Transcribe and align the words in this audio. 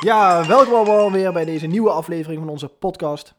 Ja, 0.00 0.46
welkom 0.46 0.74
allemaal 0.74 1.12
weer 1.12 1.32
bij 1.32 1.44
deze 1.44 1.66
nieuwe 1.66 1.90
aflevering 1.90 2.40
van 2.40 2.48
onze 2.50 2.68
podcast. 2.68 3.34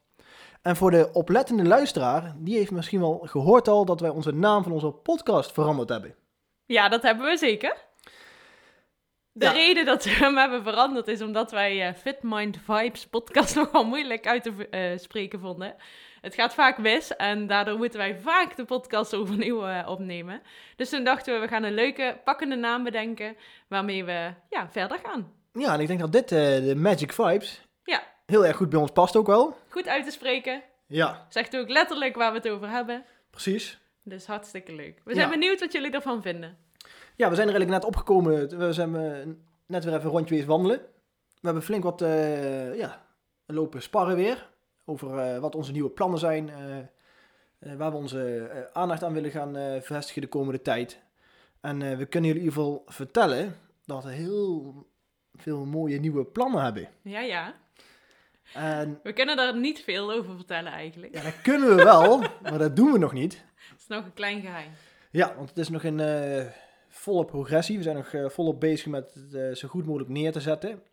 En 0.61 0.75
voor 0.75 0.91
de 0.91 1.09
oplettende 1.13 1.63
luisteraar, 1.65 2.35
die 2.37 2.57
heeft 2.57 2.71
misschien 2.71 2.99
wel 2.99 3.19
gehoord 3.23 3.67
al 3.67 3.85
dat 3.85 3.99
wij 3.99 4.09
onze 4.09 4.31
naam 4.31 4.63
van 4.63 4.71
onze 4.71 4.91
podcast 4.91 5.51
veranderd 5.51 5.89
hebben. 5.89 6.15
Ja, 6.65 6.89
dat 6.89 7.01
hebben 7.01 7.25
we 7.25 7.37
zeker. 7.37 7.77
De 9.31 9.45
Ja. 9.45 9.51
reden 9.51 9.85
dat 9.85 10.03
we 10.03 10.09
hem 10.09 10.37
hebben 10.37 10.63
veranderd 10.63 11.07
is 11.07 11.21
omdat 11.21 11.51
wij 11.51 11.87
eh, 11.87 11.93
Fit 11.93 12.17
Mind 12.21 12.57
Vibes 12.65 13.07
podcast 13.07 13.55
nogal 13.65 13.85
moeilijk 13.85 14.27
uit 14.27 14.43
te 14.43 14.67
eh, 14.69 14.97
spreken 14.97 15.39
vonden. 15.39 15.75
Het 16.21 16.33
gaat 16.35 16.53
vaak 16.53 16.77
mis 16.77 17.15
en 17.15 17.47
daardoor 17.47 17.77
moeten 17.77 17.99
wij 17.99 18.19
vaak 18.19 18.55
de 18.55 18.65
podcast 18.65 19.15
overnieuw 19.15 19.65
eh, 19.67 19.87
opnemen. 19.89 20.41
Dus 20.75 20.89
toen 20.89 21.03
dachten 21.03 21.33
we, 21.33 21.39
we 21.39 21.47
gaan 21.47 21.63
een 21.63 21.73
leuke, 21.73 22.17
pakkende 22.23 22.55
naam 22.55 22.83
bedenken 22.83 23.35
waarmee 23.67 24.03
we 24.05 24.33
ja, 24.49 24.69
verder 24.69 24.99
gaan. 25.03 25.31
Ja, 25.53 25.73
en 25.73 25.79
ik 25.79 25.87
denk 25.87 25.99
dat 25.99 26.11
dit, 26.11 26.31
eh, 26.31 26.39
de 26.39 26.75
Magic 26.75 27.13
Vibes, 27.13 27.61
Ja. 27.83 28.03
heel 28.25 28.45
erg 28.45 28.55
goed 28.57 28.69
bij 28.69 28.79
ons 28.79 28.91
past 28.91 29.15
ook 29.15 29.27
wel. 29.27 29.57
Goed 29.69 29.87
uit 29.87 30.05
te 30.05 30.11
spreken, 30.11 30.61
Ja, 30.87 31.25
zegt 31.29 31.57
ook 31.57 31.69
letterlijk 31.69 32.15
waar 32.15 32.31
we 32.31 32.37
het 32.37 32.49
over 32.49 32.69
hebben. 32.69 33.05
precies. 33.29 33.79
Dus 34.03 34.25
hartstikke 34.25 34.73
leuk. 34.73 35.01
We 35.03 35.13
zijn 35.13 35.25
Ja. 35.29 35.33
benieuwd 35.33 35.59
wat 35.59 35.71
jullie 35.71 35.91
ervan 35.91 36.21
vinden. 36.21 36.57
Ja, 37.15 37.29
we 37.29 37.35
zijn 37.35 37.47
er 37.47 37.53
eigenlijk 37.53 37.69
net 37.69 37.85
opgekomen. 37.85 38.57
We 38.57 38.73
zijn 38.73 38.95
eh, 38.95 39.27
net 39.67 39.83
weer 39.83 39.93
even 39.93 40.05
een 40.05 40.11
rondje 40.11 40.45
wandelen. 40.45 40.77
We 41.27 41.47
hebben 41.47 41.63
flink 41.63 41.83
wat 41.83 41.99
ja, 42.77 43.05
lopen 43.45 43.81
sparren 43.81 44.15
weer. 44.15 44.49
Over 44.85 45.17
eh, 45.17 45.39
wat 45.39 45.55
onze 45.55 45.71
nieuwe 45.71 45.89
plannen 45.89 46.19
zijn. 46.19 46.49
eh, 46.49 46.77
eh, 46.77 47.77
waar 47.77 47.91
we 47.91 47.97
onze 47.97 48.69
aandacht 48.73 49.03
aan 49.03 49.13
willen 49.13 49.31
gaan 49.31 49.81
vestigen 49.81 50.21
de 50.21 50.27
komende 50.27 50.61
tijd. 50.61 50.99
En 51.61 51.97
we 51.97 52.05
kunnen 52.05 52.29
jullie 52.29 52.43
in 52.43 52.49
ieder 52.49 52.53
geval 52.53 52.83
vertellen 52.85 53.55
dat 53.85 54.03
we 54.03 54.11
heel 54.11 54.75
veel 55.35 55.65
mooie 55.65 55.99
nieuwe 55.99 56.25
plannen 56.25 56.63
hebben. 56.63 56.87
Ja, 57.01 57.19
ja. 57.19 57.53
En 58.53 58.99
We 59.03 59.13
kunnen 59.13 59.35
daar 59.37 59.57
niet 59.57 59.79
veel 59.79 60.11
over 60.11 60.35
vertellen 60.35 60.71
eigenlijk. 60.71 61.15
ja, 61.15 61.23
dat 61.23 61.41
kunnen 61.41 61.75
we 61.75 61.83
wel, 61.83 62.19
maar 62.41 62.57
dat 62.57 62.75
doen 62.75 62.91
we 62.91 62.97
nog 62.97 63.13
niet. 63.13 63.43
Het 63.69 63.79
is 63.79 63.87
nog 63.87 64.05
een 64.05 64.13
klein 64.13 64.41
geheim. 64.41 64.71
Ja, 65.11 65.35
want 65.35 65.49
het 65.49 65.57
is 65.57 65.69
nog 65.69 65.83
in 65.83 65.99
eh, 65.99 66.45
volle 66.89 67.25
progressie. 67.25 67.77
We 67.77 67.83
zijn 67.83 67.95
nog 67.95 68.31
volop 68.33 68.59
bezig 68.59 68.87
met 68.87 69.13
het 69.31 69.57
zo 69.57 69.67
goed 69.67 69.85
mogelijk 69.85 70.09
neer 70.09 70.31
te 70.31 70.41
zetten. 70.41 70.83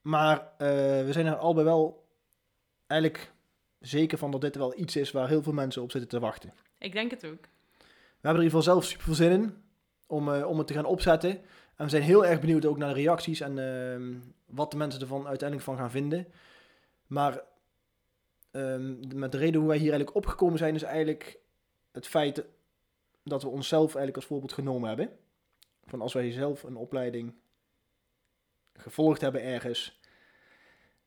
Maar 0.00 0.48
we 0.58 1.08
zijn 1.10 1.26
er 1.26 1.36
allebei 1.36 1.66
wel 1.66 2.03
eigenlijk 2.86 3.32
zeker 3.80 4.18
van 4.18 4.30
dat 4.30 4.40
dit 4.40 4.56
wel 4.56 4.78
iets 4.78 4.96
is 4.96 5.10
waar 5.10 5.28
heel 5.28 5.42
veel 5.42 5.52
mensen 5.52 5.82
op 5.82 5.90
zitten 5.90 6.10
te 6.10 6.20
wachten. 6.20 6.52
Ik 6.78 6.92
denk 6.92 7.10
het 7.10 7.26
ook. 7.26 7.40
We 7.40 8.30
hebben 8.30 8.42
er 8.42 8.48
in 8.48 8.52
ieder 8.54 8.58
geval 8.58 8.62
zelf 8.62 8.84
super 8.84 9.04
veel 9.04 9.14
zin 9.14 9.30
in 9.32 9.62
om, 10.06 10.32
eh, 10.34 10.46
om 10.46 10.58
het 10.58 10.66
te 10.66 10.74
gaan 10.74 10.84
opzetten. 10.84 11.30
En 11.76 11.84
we 11.84 11.88
zijn 11.88 12.02
heel 12.02 12.26
erg 12.26 12.40
benieuwd 12.40 12.64
ook 12.66 12.78
naar 12.78 12.94
de 12.94 13.00
reacties 13.00 13.40
en 13.40 13.58
ehm, 13.58 14.14
wat 14.46 14.70
de 14.70 14.76
mensen 14.76 15.00
ervan 15.00 15.26
uiteindelijk 15.26 15.68
van 15.68 15.76
gaan 15.78 15.90
vinden. 15.90 16.26
Maar 17.06 17.42
ehm, 18.50 18.94
de- 19.00 19.14
met 19.16 19.32
de 19.32 19.38
reden 19.38 19.60
hoe 19.60 19.68
wij 19.68 19.78
hier 19.78 19.92
eigenlijk 19.92 20.16
opgekomen 20.16 20.58
zijn 20.58 20.74
is 20.74 20.82
eigenlijk 20.82 21.38
het 21.92 22.06
feit 22.06 22.44
dat 23.24 23.42
we 23.42 23.48
onszelf 23.48 23.84
eigenlijk 23.86 24.16
als 24.16 24.24
voorbeeld 24.26 24.52
genomen 24.52 24.88
hebben. 24.88 25.10
Van 25.84 26.00
als 26.00 26.12
wij 26.12 26.30
zelf 26.32 26.62
een 26.62 26.76
opleiding 26.76 27.34
gevolgd 28.72 29.20
hebben 29.20 29.42
ergens. 29.42 29.98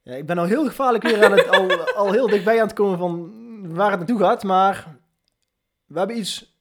Ja, 0.08 0.14
ik 0.16 0.26
ben 0.26 0.38
al 0.38 0.46
heel 0.46 0.66
gevaarlijk 0.66 1.04
weer 1.04 1.26
aan 1.26 1.32
het, 1.32 1.50
al, 1.50 1.86
al 2.06 2.12
heel 2.12 2.28
dichtbij 2.28 2.62
aan 2.62 2.68
het 2.68 2.76
komen 2.76 2.98
van 2.98 3.76
waar 3.76 3.90
het 3.90 4.00
naartoe 4.00 4.20
gaat. 4.20 4.44
Maar 4.44 4.98
we 5.86 5.98
hebben 5.98 6.18
iets 6.18 6.56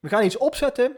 we 0.00 0.08
gaan 0.08 0.24
iets 0.24 0.36
opzetten. 0.36 0.96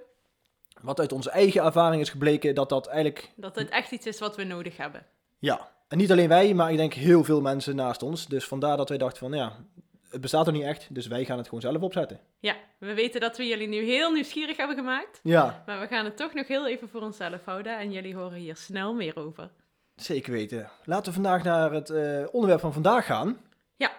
Wat 0.80 1.00
uit 1.00 1.12
onze 1.12 1.30
eigen 1.30 1.62
ervaring 1.62 2.02
is 2.02 2.10
gebleken 2.10 2.54
dat 2.54 2.68
dat 2.68 2.86
eigenlijk. 2.86 3.30
Dat 3.36 3.54
het 3.54 3.68
echt 3.68 3.90
iets 3.90 4.06
is 4.06 4.18
wat 4.18 4.36
we 4.36 4.44
nodig 4.44 4.76
hebben. 4.76 5.06
Ja. 5.38 5.70
En 5.88 5.98
niet 5.98 6.10
alleen 6.10 6.28
wij, 6.28 6.54
maar 6.54 6.70
ik 6.70 6.76
denk 6.76 6.92
heel 6.92 7.24
veel 7.24 7.40
mensen 7.40 7.76
naast 7.76 8.02
ons. 8.02 8.26
Dus 8.26 8.44
vandaar 8.44 8.76
dat 8.76 8.88
wij 8.88 8.98
dachten 8.98 9.18
van 9.18 9.32
ja, 9.32 9.56
het 10.10 10.20
bestaat 10.20 10.46
er 10.46 10.52
niet 10.52 10.62
echt. 10.62 10.94
Dus 10.94 11.06
wij 11.06 11.24
gaan 11.24 11.36
het 11.38 11.46
gewoon 11.46 11.60
zelf 11.60 11.82
opzetten. 11.82 12.20
Ja, 12.38 12.56
we 12.78 12.94
weten 12.94 13.20
dat 13.20 13.36
we 13.36 13.46
jullie 13.46 13.68
nu 13.68 13.84
heel 13.84 14.12
nieuwsgierig 14.12 14.56
hebben 14.56 14.76
gemaakt. 14.76 15.20
Ja, 15.22 15.62
Maar 15.66 15.80
we 15.80 15.86
gaan 15.86 16.04
het 16.04 16.16
toch 16.16 16.34
nog 16.34 16.46
heel 16.46 16.68
even 16.68 16.88
voor 16.88 17.00
onszelf 17.00 17.44
houden. 17.44 17.78
En 17.78 17.92
jullie 17.92 18.14
horen 18.14 18.38
hier 18.38 18.56
snel 18.56 18.94
meer 18.94 19.16
over. 19.16 19.50
Zeker 20.02 20.32
weten. 20.32 20.70
Laten 20.84 21.06
we 21.06 21.12
vandaag 21.12 21.42
naar 21.42 21.72
het 21.72 21.90
eh, 21.90 22.26
onderwerp 22.30 22.60
van 22.60 22.72
vandaag 22.72 23.06
gaan. 23.06 23.38
Ja. 23.76 23.90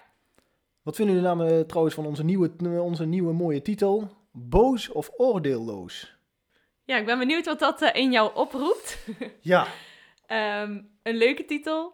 Wat 0.82 0.96
vinden 0.96 1.16
jullie 1.16 1.30
namelijk 1.30 1.68
trouwens 1.68 1.96
van 1.96 2.06
onze 2.06 2.24
nieuwe, 2.24 2.52
onze 2.82 3.06
nieuwe 3.06 3.34
mooie 3.34 3.62
titel? 3.62 4.10
Boos 4.32 4.90
of 4.90 5.10
oordeelloos? 5.18 6.18
Ja, 6.84 6.98
ik 6.98 7.06
ben 7.06 7.20
benieuwd 7.20 7.46
wat 7.46 7.60
dat 7.60 7.82
eh, 7.82 8.02
in 8.02 8.12
jou 8.12 8.36
oproept. 8.36 8.98
Ja. 9.42 9.68
Ehm, 10.26 10.82
een 11.04 11.16
leuke 11.16 11.46
titel 11.46 11.94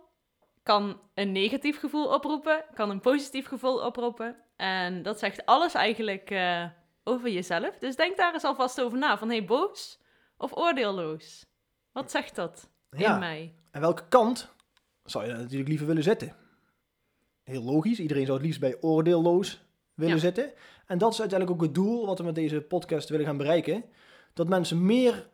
kan 0.63 0.99
een 1.13 1.31
negatief 1.31 1.79
gevoel 1.79 2.07
oproepen, 2.07 2.66
kan 2.73 2.89
een 2.89 2.99
positief 2.99 3.47
gevoel 3.47 3.85
oproepen. 3.85 4.35
En 4.55 5.03
dat 5.03 5.19
zegt 5.19 5.45
alles 5.45 5.73
eigenlijk 5.73 6.29
eh, 6.29 6.66
over 7.03 7.29
jezelf. 7.29 7.77
Dus 7.77 7.95
denk 7.95 8.17
daar 8.17 8.33
eens 8.33 8.43
alvast 8.43 8.81
over 8.81 8.97
na. 8.97 9.17
Van 9.17 9.29
hey, 9.29 9.45
boos 9.45 9.99
of 10.37 10.57
oordeelloos? 10.57 11.45
Wat 11.91 12.11
zegt 12.11 12.35
dat 12.35 12.69
Ja. 13.00 13.13
in 13.13 13.19
mij? 13.19 13.53
En 13.72 13.81
welke 13.81 14.03
kant 14.09 14.50
zou 15.03 15.25
je 15.25 15.31
natuurlijk 15.33 15.69
liever 15.69 15.88
willen 15.88 16.03
zitten? 16.03 16.35
Heel 17.44 17.63
logisch, 17.63 18.00
iedereen 18.00 18.25
zou 18.25 18.38
het 18.38 18.45
liefst 18.45 18.59
bij 18.61 18.78
oordeelloos 18.81 19.63
willen 19.94 20.13
Ja. 20.16 20.19
zitten. 20.22 20.51
En 20.85 20.97
dat 20.97 21.13
is 21.13 21.19
uiteindelijk 21.19 21.59
ook 21.59 21.66
het 21.66 21.75
doel 21.75 22.05
wat 22.05 22.17
we 22.17 22.23
met 22.23 22.35
deze 22.35 22.61
podcast 22.61 23.09
willen 23.09 23.25
gaan 23.25 23.38
bereiken. 23.38 23.84
Dat 24.34 24.47
mensen 24.47 24.85
meer, 24.85 25.28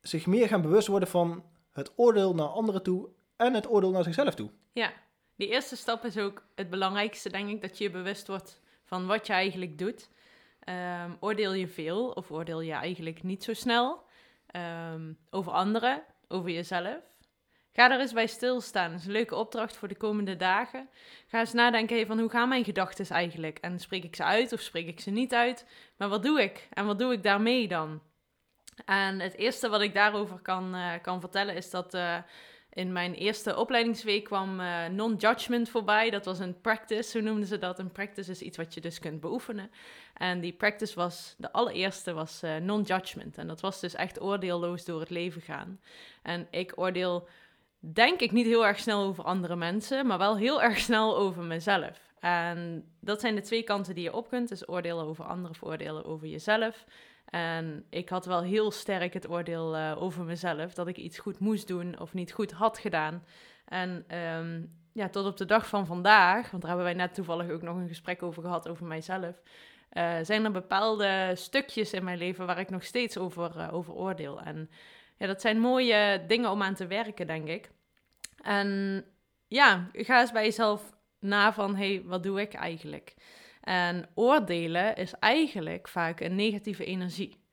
zich 0.00 0.26
meer 0.26 0.48
gaan 0.48 0.62
bewust 0.62 0.86
worden 0.88 1.08
van 1.08 1.44
het 1.72 1.92
oordeel 1.96 2.34
naar 2.34 2.46
anderen 2.46 2.82
toe 2.82 3.08
en 3.36 3.54
het 3.54 3.70
oordeel 3.70 3.90
naar 3.90 4.04
zichzelf 4.04 4.34
toe. 4.34 4.50
Ja, 4.72 4.92
die 5.36 5.48
eerste 5.48 5.76
stap 5.76 6.04
is 6.04 6.18
ook 6.18 6.44
het 6.54 6.70
belangrijkste, 6.70 7.30
denk 7.30 7.48
ik. 7.48 7.62
Dat 7.62 7.78
je 7.78 7.84
je 7.84 7.90
bewust 7.90 8.26
wordt 8.26 8.60
van 8.84 9.06
wat 9.06 9.26
je 9.26 9.32
eigenlijk 9.32 9.78
doet. 9.78 10.10
Ehm, 10.60 11.10
oordeel 11.20 11.52
je 11.52 11.68
veel 11.68 12.08
of 12.10 12.30
oordeel 12.30 12.60
je 12.60 12.72
eigenlijk 12.72 13.22
niet 13.22 13.44
zo 13.44 13.52
snel 13.54 14.08
Ehm, 14.46 15.12
over 15.30 15.52
anderen, 15.52 16.02
over 16.30 16.50
jezelf? 16.50 16.98
Ga 17.72 17.90
er 17.90 18.00
eens 18.00 18.12
bij 18.12 18.26
stilstaan. 18.26 18.90
Dat 18.90 19.00
is 19.00 19.06
een 19.06 19.12
leuke 19.12 19.34
opdracht 19.34 19.76
voor 19.76 19.88
de 19.88 19.96
komende 19.96 20.36
dagen. 20.36 20.88
Ga 21.28 21.38
eens 21.38 21.52
nadenken 21.52 21.96
hey, 21.96 22.06
van 22.06 22.18
hoe 22.18 22.30
gaan 22.30 22.48
mijn 22.48 22.64
gedachten 22.64 23.06
eigenlijk? 23.08 23.58
En 23.58 23.78
spreek 23.78 24.04
ik 24.04 24.16
ze 24.16 24.24
uit 24.24 24.52
of 24.52 24.60
spreek 24.60 24.86
ik 24.86 25.00
ze 25.00 25.10
niet 25.10 25.34
uit? 25.34 25.66
Maar 25.96 26.08
wat 26.08 26.22
doe 26.22 26.42
ik? 26.42 26.68
En 26.72 26.86
wat 26.86 26.98
doe 26.98 27.12
ik 27.12 27.22
daarmee 27.22 27.68
dan? 27.68 28.02
En 28.84 29.20
het 29.20 29.36
eerste 29.36 29.68
wat 29.68 29.80
ik 29.80 29.94
daarover 29.94 30.38
kan, 30.38 30.74
eh, 30.74 30.92
kan 31.02 31.20
vertellen 31.20 31.54
is 31.54 31.70
dat 31.70 31.94
eh, 31.94 32.16
in 32.72 32.92
mijn 32.92 33.14
eerste 33.14 33.56
opleidingsweek 33.56 34.24
kwam 34.24 34.60
eh, 34.60 34.86
non-judgment 34.86 35.68
voorbij. 35.68 36.10
Dat 36.10 36.24
was 36.24 36.38
een 36.38 36.60
practice, 36.60 37.10
zo 37.10 37.20
noemden 37.20 37.46
ze 37.46 37.58
dat. 37.58 37.78
Een 37.78 37.92
practice 37.92 38.30
is 38.30 38.42
iets 38.42 38.56
wat 38.56 38.74
je 38.74 38.80
dus 38.80 38.98
kunt 38.98 39.20
beoefenen. 39.20 39.70
En 40.14 40.40
die 40.40 40.52
practice 40.52 40.94
was, 40.94 41.34
de 41.38 41.52
allereerste 41.52 42.12
was 42.12 42.42
eh, 42.42 42.56
non-judgment. 42.56 43.38
En 43.38 43.46
dat 43.46 43.60
was 43.60 43.80
dus 43.80 43.94
echt 43.94 44.20
oordeelloos 44.20 44.84
door 44.84 45.00
het 45.00 45.10
leven 45.10 45.42
gaan. 45.42 45.80
En 46.22 46.46
ik 46.50 46.72
oordeel, 46.74 47.28
denk 47.78 48.20
ik, 48.20 48.32
niet 48.32 48.46
heel 48.46 48.66
erg 48.66 48.78
snel 48.78 49.04
over 49.04 49.24
andere 49.24 49.56
mensen, 49.56 50.06
maar 50.06 50.18
wel 50.18 50.36
heel 50.36 50.62
erg 50.68 50.78
snel 50.78 51.16
over 51.16 51.42
mezelf. 51.42 52.08
En 52.20 52.88
dat 53.00 53.20
zijn 53.20 53.34
de 53.34 53.40
twee 53.40 53.62
kanten 53.62 53.94
die 53.94 54.04
je 54.04 54.14
op 54.14 54.28
kunt. 54.28 54.48
Dus 54.48 54.68
oordelen 54.68 55.04
over 55.04 55.24
anderen 55.24 55.50
of 55.50 55.62
oordelen 55.62 56.04
over 56.04 56.26
jezelf. 56.26 56.84
En 57.30 57.84
ik 57.90 58.08
had 58.08 58.26
wel 58.26 58.42
heel 58.42 58.70
sterk 58.70 59.14
het 59.14 59.30
oordeel 59.30 59.76
eh, 59.76 60.02
over 60.02 60.24
mezelf 60.24 60.74
dat 60.74 60.86
ik 60.86 60.96
iets 60.96 61.18
goed 61.18 61.38
moest 61.38 61.68
doen 61.68 61.98
of 61.98 62.14
niet 62.14 62.32
goed 62.32 62.52
had 62.52 62.78
gedaan. 62.78 63.24
En 63.64 64.04
ehm, 64.06 64.62
ja, 64.92 65.08
tot 65.08 65.26
op 65.26 65.36
de 65.36 65.44
dag 65.44 65.68
van 65.68 65.86
vandaag, 65.86 66.50
want 66.50 66.62
daar 66.62 66.70
hebben 66.70 66.88
wij 66.88 67.04
net 67.04 67.14
toevallig 67.14 67.50
ook 67.50 67.62
nog 67.62 67.76
een 67.76 67.88
gesprek 67.88 68.22
over 68.22 68.42
gehad 68.42 68.68
over 68.68 68.86
mijzelf, 68.86 69.42
eh, 69.88 70.16
zijn 70.22 70.44
er 70.44 70.50
bepaalde 70.50 71.32
stukjes 71.34 71.92
in 71.92 72.04
mijn 72.04 72.18
leven 72.18 72.46
waar 72.46 72.58
ik 72.58 72.70
nog 72.70 72.84
steeds 72.84 73.18
over, 73.18 73.58
eh, 73.58 73.74
over 73.74 73.94
oordeel. 73.94 74.40
En 74.40 74.70
ja, 75.16 75.26
dat 75.26 75.40
zijn 75.40 75.58
mooie 75.58 76.24
dingen 76.26 76.50
om 76.50 76.62
aan 76.62 76.74
te 76.74 76.86
werken, 76.86 77.26
denk 77.26 77.48
ik. 77.48 77.70
En 78.42 79.04
ja, 79.48 79.88
ga 79.92 80.20
eens 80.20 80.32
bij 80.32 80.44
jezelf 80.44 80.92
na 81.18 81.52
van, 81.52 81.76
hé, 81.76 81.94
hey, 81.94 82.02
wat 82.04 82.22
doe 82.22 82.40
ik 82.40 82.54
eigenlijk? 82.54 83.14
En 83.60 84.08
oordelen 84.14 84.96
is 84.96 85.12
eigenlijk 85.18 85.88
vaak 85.88 86.20
een 86.20 86.34
negatieve 86.34 86.84
energie. 86.84 87.44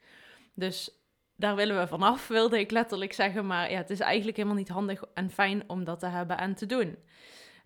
Dus 0.53 0.91
daar 1.35 1.55
willen 1.55 1.79
we 1.79 1.87
vanaf, 1.87 2.27
wilde 2.27 2.59
ik 2.59 2.71
letterlijk 2.71 3.13
zeggen. 3.13 3.47
Maar 3.47 3.71
ja, 3.71 3.77
het 3.77 3.89
is 3.89 3.99
eigenlijk 3.99 4.37
helemaal 4.37 4.57
niet 4.57 4.69
handig 4.69 5.03
en 5.13 5.29
fijn 5.29 5.63
om 5.67 5.83
dat 5.83 5.99
te 5.99 6.05
hebben 6.05 6.37
en 6.37 6.55
te 6.55 6.65
doen. 6.65 6.97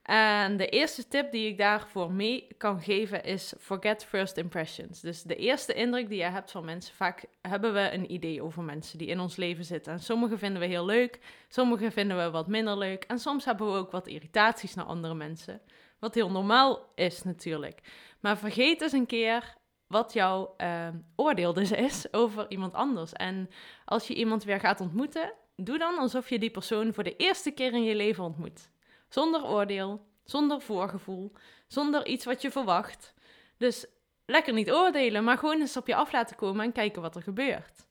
En 0.02 0.58
de 0.58 0.70
eerste 0.70 1.08
tip 1.08 1.32
die 1.32 1.48
ik 1.48 1.58
daarvoor 1.58 2.12
mee 2.12 2.48
kan 2.58 2.82
geven 2.82 3.24
is 3.24 3.54
forget 3.60 4.06
first 4.06 4.38
impressions. 4.38 5.00
Dus 5.00 5.24
de 5.24 5.36
eerste 5.36 5.74
indruk 5.74 6.10
die 6.10 6.18
je 6.18 6.24
hebt 6.24 6.52
van 6.52 6.66
mensen. 6.66 6.96
Vaak 6.96 7.26
hebben 7.42 7.74
we 7.74 7.92
een 7.92 8.12
idee 8.12 8.44
over 8.44 8.64
mensen 8.64 8.98
die 8.98 9.08
in 9.08 9.20
ons 9.20 9.36
leven 9.36 9.66
zitten. 9.66 9.94
En 9.94 10.00
sommige 10.00 10.38
vinden 10.38 10.62
we 10.62 10.68
heel 10.68 10.86
leuk, 10.86 11.20
sommige 11.48 11.92
vinden 11.92 12.18
we 12.18 12.30
wat 12.30 12.48
minder 12.48 12.78
leuk. 12.78 13.04
En 13.04 13.20
soms 13.20 13.46
hebben 13.46 13.72
we 13.72 13.78
ook 13.78 13.92
wat 13.92 14.08
irritaties 14.08 14.74
naar 14.74 14.86
andere 14.86 15.14
mensen. 15.14 15.62
Wat 16.02 16.16
heel 16.16 16.32
normaal 16.32 16.92
is 16.96 17.24
natuurlijk. 17.24 17.82
Maar 18.20 18.38
vergeet 18.38 18.82
eens 18.82 18.92
een 18.92 19.06
keer 19.06 19.56
wat 19.88 20.14
jouw 20.14 20.54
uh, 20.58 20.88
oordeel 21.16 21.54
dus 21.54 21.72
is 21.72 22.06
over 22.22 22.46
iemand 22.50 22.74
anders. 22.74 23.14
En 23.14 23.50
als 23.86 24.08
je 24.08 24.14
iemand 24.14 24.44
weer 24.44 24.60
gaat 24.60 24.82
ontmoeten, 24.82 25.34
doe 25.56 25.78
dan 25.78 25.98
alsof 25.98 26.30
je 26.30 26.40
die 26.40 26.52
persoon 26.52 26.94
voor 26.94 27.04
de 27.04 27.16
eerste 27.16 27.52
keer 27.52 27.74
in 27.74 27.84
je 27.84 27.96
leven 27.96 28.24
ontmoet. 28.24 28.70
Zonder 29.10 29.46
oordeel, 29.46 30.06
zonder 30.24 30.62
voorgevoel, 30.62 31.32
zonder 31.68 32.06
iets 32.06 32.26
wat 32.26 32.42
je 32.42 32.52
verwacht. 32.52 33.14
Dus 33.58 33.86
lekker 34.26 34.54
niet 34.54 34.72
oordelen, 34.72 35.24
maar 35.24 35.38
gewoon 35.38 35.60
eens 35.60 35.78
op 35.78 35.88
je 35.88 35.96
af 35.96 36.12
laten 36.12 36.36
komen 36.36 36.66
en 36.66 36.72
kijken 36.72 37.02
wat 37.02 37.16
er 37.16 37.22
gebeurt. 37.22 37.88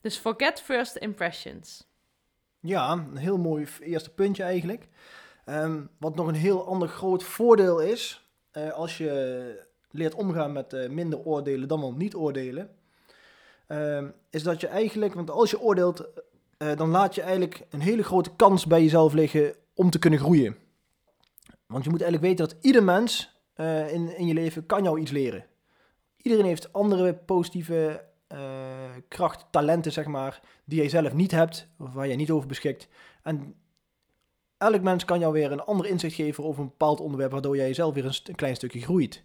Dus 0.00 0.16
forget 0.16 0.60
first 0.60 0.96
impressions. 0.96 1.86
Ja, 2.60 2.92
een 2.92 3.16
heel 3.16 3.38
mooi 3.38 3.66
eerste 3.80 4.10
puntje 4.10 4.42
eigenlijk. 4.42 4.88
Um, 5.46 5.88
wat 5.98 6.14
nog 6.14 6.26
een 6.26 6.34
heel 6.34 6.66
ander 6.66 6.88
groot 6.88 7.22
voordeel 7.22 7.80
is, 7.80 8.30
uh, 8.52 8.72
als 8.72 8.98
je 8.98 9.70
leert 9.90 10.14
omgaan 10.14 10.52
met 10.52 10.72
uh, 10.72 10.88
minder 10.88 11.18
oordelen 11.18 11.68
dan 11.68 11.80
wel 11.80 11.92
niet 11.92 12.14
oordelen, 12.14 12.70
uh, 13.68 14.02
is 14.30 14.42
dat 14.42 14.60
je 14.60 14.66
eigenlijk, 14.66 15.14
want 15.14 15.30
als 15.30 15.50
je 15.50 15.60
oordeelt, 15.60 16.04
uh, 16.58 16.76
dan 16.76 16.88
laat 16.88 17.14
je 17.14 17.22
eigenlijk 17.22 17.62
een 17.70 17.80
hele 17.80 18.02
grote 18.02 18.36
kans 18.36 18.66
bij 18.66 18.82
jezelf 18.82 19.12
liggen 19.12 19.54
om 19.74 19.90
te 19.90 19.98
kunnen 19.98 20.18
groeien. 20.18 20.56
Want 21.66 21.84
je 21.84 21.90
moet 21.90 22.02
eigenlijk 22.02 22.32
weten 22.32 22.54
dat 22.54 22.64
ieder 22.64 22.82
mens 22.84 23.40
in, 23.90 24.16
in 24.16 24.26
je 24.26 24.34
leven 24.34 24.66
kan 24.66 24.82
jou 24.82 25.00
iets 25.00 25.10
leren. 25.10 25.44
Iedereen 26.16 26.44
heeft 26.46 26.72
andere 26.72 27.14
positieve 27.14 28.04
kracht, 29.08 29.46
talenten, 29.50 29.92
zeg 29.92 30.06
maar, 30.06 30.40
die 30.64 30.78
jij 30.78 30.88
zelf 30.88 31.12
niet 31.12 31.30
hebt, 31.30 31.68
of 31.78 31.92
waar 31.92 32.06
jij 32.06 32.16
niet 32.16 32.30
over 32.30 32.48
beschikt. 32.48 32.88
En 33.22 33.54
elk 34.62 34.82
mens 34.82 35.04
kan 35.04 35.18
jou 35.18 35.32
weer 35.32 35.52
een 35.52 35.60
ander 35.64 35.86
inzicht 35.86 36.14
geven 36.14 36.44
over 36.44 36.62
een 36.62 36.68
bepaald 36.68 37.00
onderwerp, 37.00 37.32
waardoor 37.32 37.56
jij 37.56 37.66
jezelf 37.66 37.94
weer 37.94 38.04
een, 38.04 38.14
een 38.24 38.34
klein 38.34 38.56
stukje 38.56 38.80
groeit. 38.80 39.22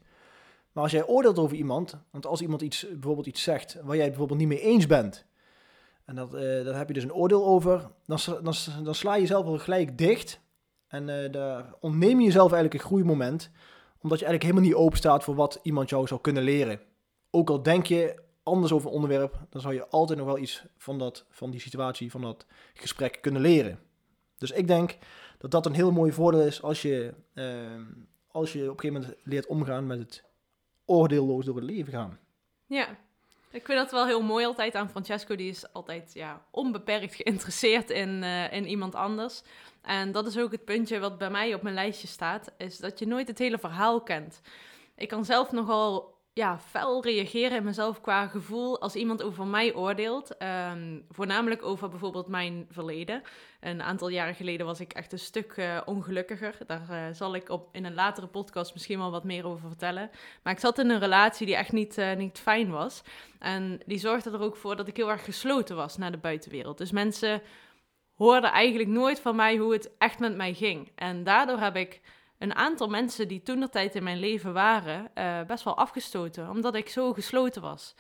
Maar 0.72 0.84
als 0.84 0.92
jij 0.92 1.08
oordeelt 1.08 1.40
over 1.40 1.58
iemand, 1.58 1.98
want 2.12 2.26
als 2.26 2.42
iemand 2.42 2.62
iets, 2.62 2.88
bijvoorbeeld 2.90 3.28
iets 3.28 3.44
zegt 3.44 3.78
waar 3.84 3.96
jij 3.96 4.08
bijvoorbeeld 4.08 4.40
niet 4.40 4.48
mee 4.48 4.62
eens 4.62 4.88
bent, 4.88 5.26
en 6.06 6.16
dat, 6.16 6.34
uh, 6.34 6.66
daar 6.66 6.78
heb 6.78 6.88
je 6.88 6.94
dus 6.94 7.04
een 7.04 7.14
oordeel 7.14 7.46
over, 7.46 7.90
dan, 8.06 8.20
dan, 8.44 8.54
dan 8.84 8.96
sla 8.96 9.14
je 9.14 9.22
jezelf 9.22 9.46
al 9.46 9.58
gelijk 9.58 9.98
dicht 9.98 10.40
en 10.88 11.08
uh, 11.08 11.32
daar 11.32 11.74
ontneem 11.80 12.20
je 12.20 12.26
jezelf 12.26 12.52
eigenlijk 12.52 12.74
een 12.74 12.90
groeimoment, 12.90 13.52
omdat 14.02 14.20
je 14.20 14.26
eigenlijk 14.26 14.44
helemaal 14.44 14.64
niet 14.64 14.86
open 14.86 14.98
staat 14.98 15.24
voor 15.24 15.36
wat 15.36 15.60
iemand 15.64 15.90
jou 15.90 16.08
zou 16.08 16.22
kunnen 16.22 16.44
leren. 16.44 16.80
Ook 17.32 17.50
al 17.50 17.64
denk 17.64 17.86
je 17.86 18.22
anders 18.44 18.72
over 18.72 18.88
een 18.88 18.96
onderwerp, 18.96 19.40
dan 19.50 19.62
zou 19.62 19.74
je 19.74 19.88
altijd 19.88 20.20
nog 20.20 20.28
wel 20.28 20.38
iets 20.38 20.66
van, 20.78 21.00
dat, 21.00 21.26
van 21.30 21.52
die 21.52 21.60
situatie, 21.60 22.12
van 22.12 22.22
dat 22.22 22.46
gesprek 22.74 23.18
kunnen 23.22 23.42
leren. 23.42 23.80
Dus 24.38 24.52
ik 24.52 24.68
denk 24.68 24.98
dat 25.38 25.52
dat 25.52 25.66
een 25.66 25.74
heel 25.74 25.92
mooi 25.92 26.12
voordeel 26.12 26.42
is 26.42 26.62
als 26.62 26.82
je, 26.82 27.14
uh, 27.34 27.82
als 28.28 28.54
je 28.54 28.62
op 28.62 28.74
een 28.74 28.80
gegeven 28.80 29.02
moment 29.02 29.22
leert 29.24 29.46
omgaan 29.46 29.88
met 29.88 30.00
het 30.00 30.24
oordeelloos 30.86 31.46
door 31.46 31.56
het 31.56 31.64
leven 31.64 31.94
gaan. 31.94 32.20
Ja, 32.66 32.98
ik 33.52 33.66
vind 33.66 33.78
dat 33.78 33.92
wel 33.92 34.06
heel 34.06 34.22
mooi 34.22 34.46
altijd 34.46 34.76
aan 34.76 34.90
Francesco. 34.90 35.36
Die 35.36 35.50
is 35.50 35.74
altijd 35.74 36.14
ja, 36.14 36.46
onbeperkt 36.52 37.16
geïnteresseerd 37.16 37.90
in, 37.90 38.24
uh, 38.24 38.54
in 38.54 38.66
iemand 38.66 38.96
anders. 38.96 39.42
En 39.82 40.12
dat 40.12 40.28
is 40.28 40.38
ook 40.38 40.52
het 40.52 40.66
puntje 40.66 41.00
wat 41.00 41.18
bij 41.18 41.30
mij 41.30 41.54
op 41.54 41.62
mijn 41.62 41.76
lijstje 41.76 42.08
staat, 42.08 42.52
is 42.58 42.78
dat 42.78 43.00
je 43.00 43.08
nooit 43.08 43.28
het 43.28 43.38
hele 43.38 43.58
verhaal 43.58 44.02
kent. 44.02 44.42
Ik 44.96 45.08
kan 45.08 45.26
zelf 45.26 45.52
nogal 45.52 46.17
ja, 46.38 46.60
fel 46.60 47.04
reageren 47.04 47.58
in 47.58 47.64
mezelf 47.64 48.02
qua 48.02 48.28
gevoel 48.28 48.82
als 48.82 48.96
iemand 48.96 49.24
over 49.24 49.46
mij 49.46 49.74
oordeelt. 49.76 50.36
Um, 50.72 51.06
voornamelijk 51.10 51.64
over 51.64 51.90
bijvoorbeeld 51.90 52.28
mijn 52.28 52.68
verleden. 52.70 53.22
Een 53.60 53.82
aantal 53.82 54.10
jaren 54.10 54.36
geleden 54.36 54.66
was 54.66 54.80
ik 54.80 54.94
echt 54.94 55.12
een 55.12 55.20
stuk 55.20 55.56
uh, 55.58 55.82
ongelukkiger. 55.86 56.58
Daar 56.68 56.88
uh, 56.90 57.04
zal 57.12 57.36
ik 57.36 57.50
op, 57.50 57.70
in 57.72 57.86
een 57.86 57.94
latere 57.94 58.28
podcast 58.28 58.74
misschien 58.74 59.00
wel 59.00 59.12
wat 59.12 59.24
meer 59.24 59.46
over 59.46 59.68
vertellen. 59.68 60.10
Maar 60.44 60.54
ik 60.54 60.60
zat 60.60 60.80
in 60.80 60.90
een 60.90 61.00
relatie 61.00 61.46
die 61.46 61.56
echt 61.56 61.72
niet, 61.72 61.98
uh, 61.98 62.14
niet 62.14 62.40
fijn 62.40 62.70
was. 62.70 63.02
En 63.40 63.80
die 63.86 64.00
zorgde 64.00 64.32
er 64.32 64.42
ook 64.42 64.56
voor 64.56 64.76
dat 64.76 64.88
ik 64.88 64.98
heel 64.98 65.12
erg 65.12 65.24
gesloten 65.24 65.76
was 65.76 65.98
naar 65.98 66.12
de 66.12 66.18
buitenwereld. 66.18 66.78
Dus 66.78 66.92
mensen 66.92 67.42
hoorden 68.16 68.52
eigenlijk 68.52 68.90
nooit 68.90 69.20
van 69.20 69.36
mij 69.36 69.58
hoe 69.58 69.74
het 69.74 69.92
echt 69.98 70.20
met 70.20 70.36
mij 70.36 70.54
ging. 70.54 70.92
En 70.96 71.24
daardoor 71.24 71.60
heb 71.60 71.76
ik 71.76 72.02
een 72.38 72.56
aantal 72.56 72.88
mensen 72.88 73.28
die 73.28 73.42
toen 73.42 73.60
de 73.60 73.70
tijd 73.70 73.96
in 73.96 74.04
mijn 74.04 74.20
leven 74.20 74.54
waren, 74.54 75.12
uh, 75.16 75.42
best 75.42 75.64
wel 75.64 75.78
afgestoten, 75.78 76.50
omdat 76.50 76.76
ik 76.76 76.90
zo 76.90 77.14
gesloten 77.14 77.62
was. 77.62 77.96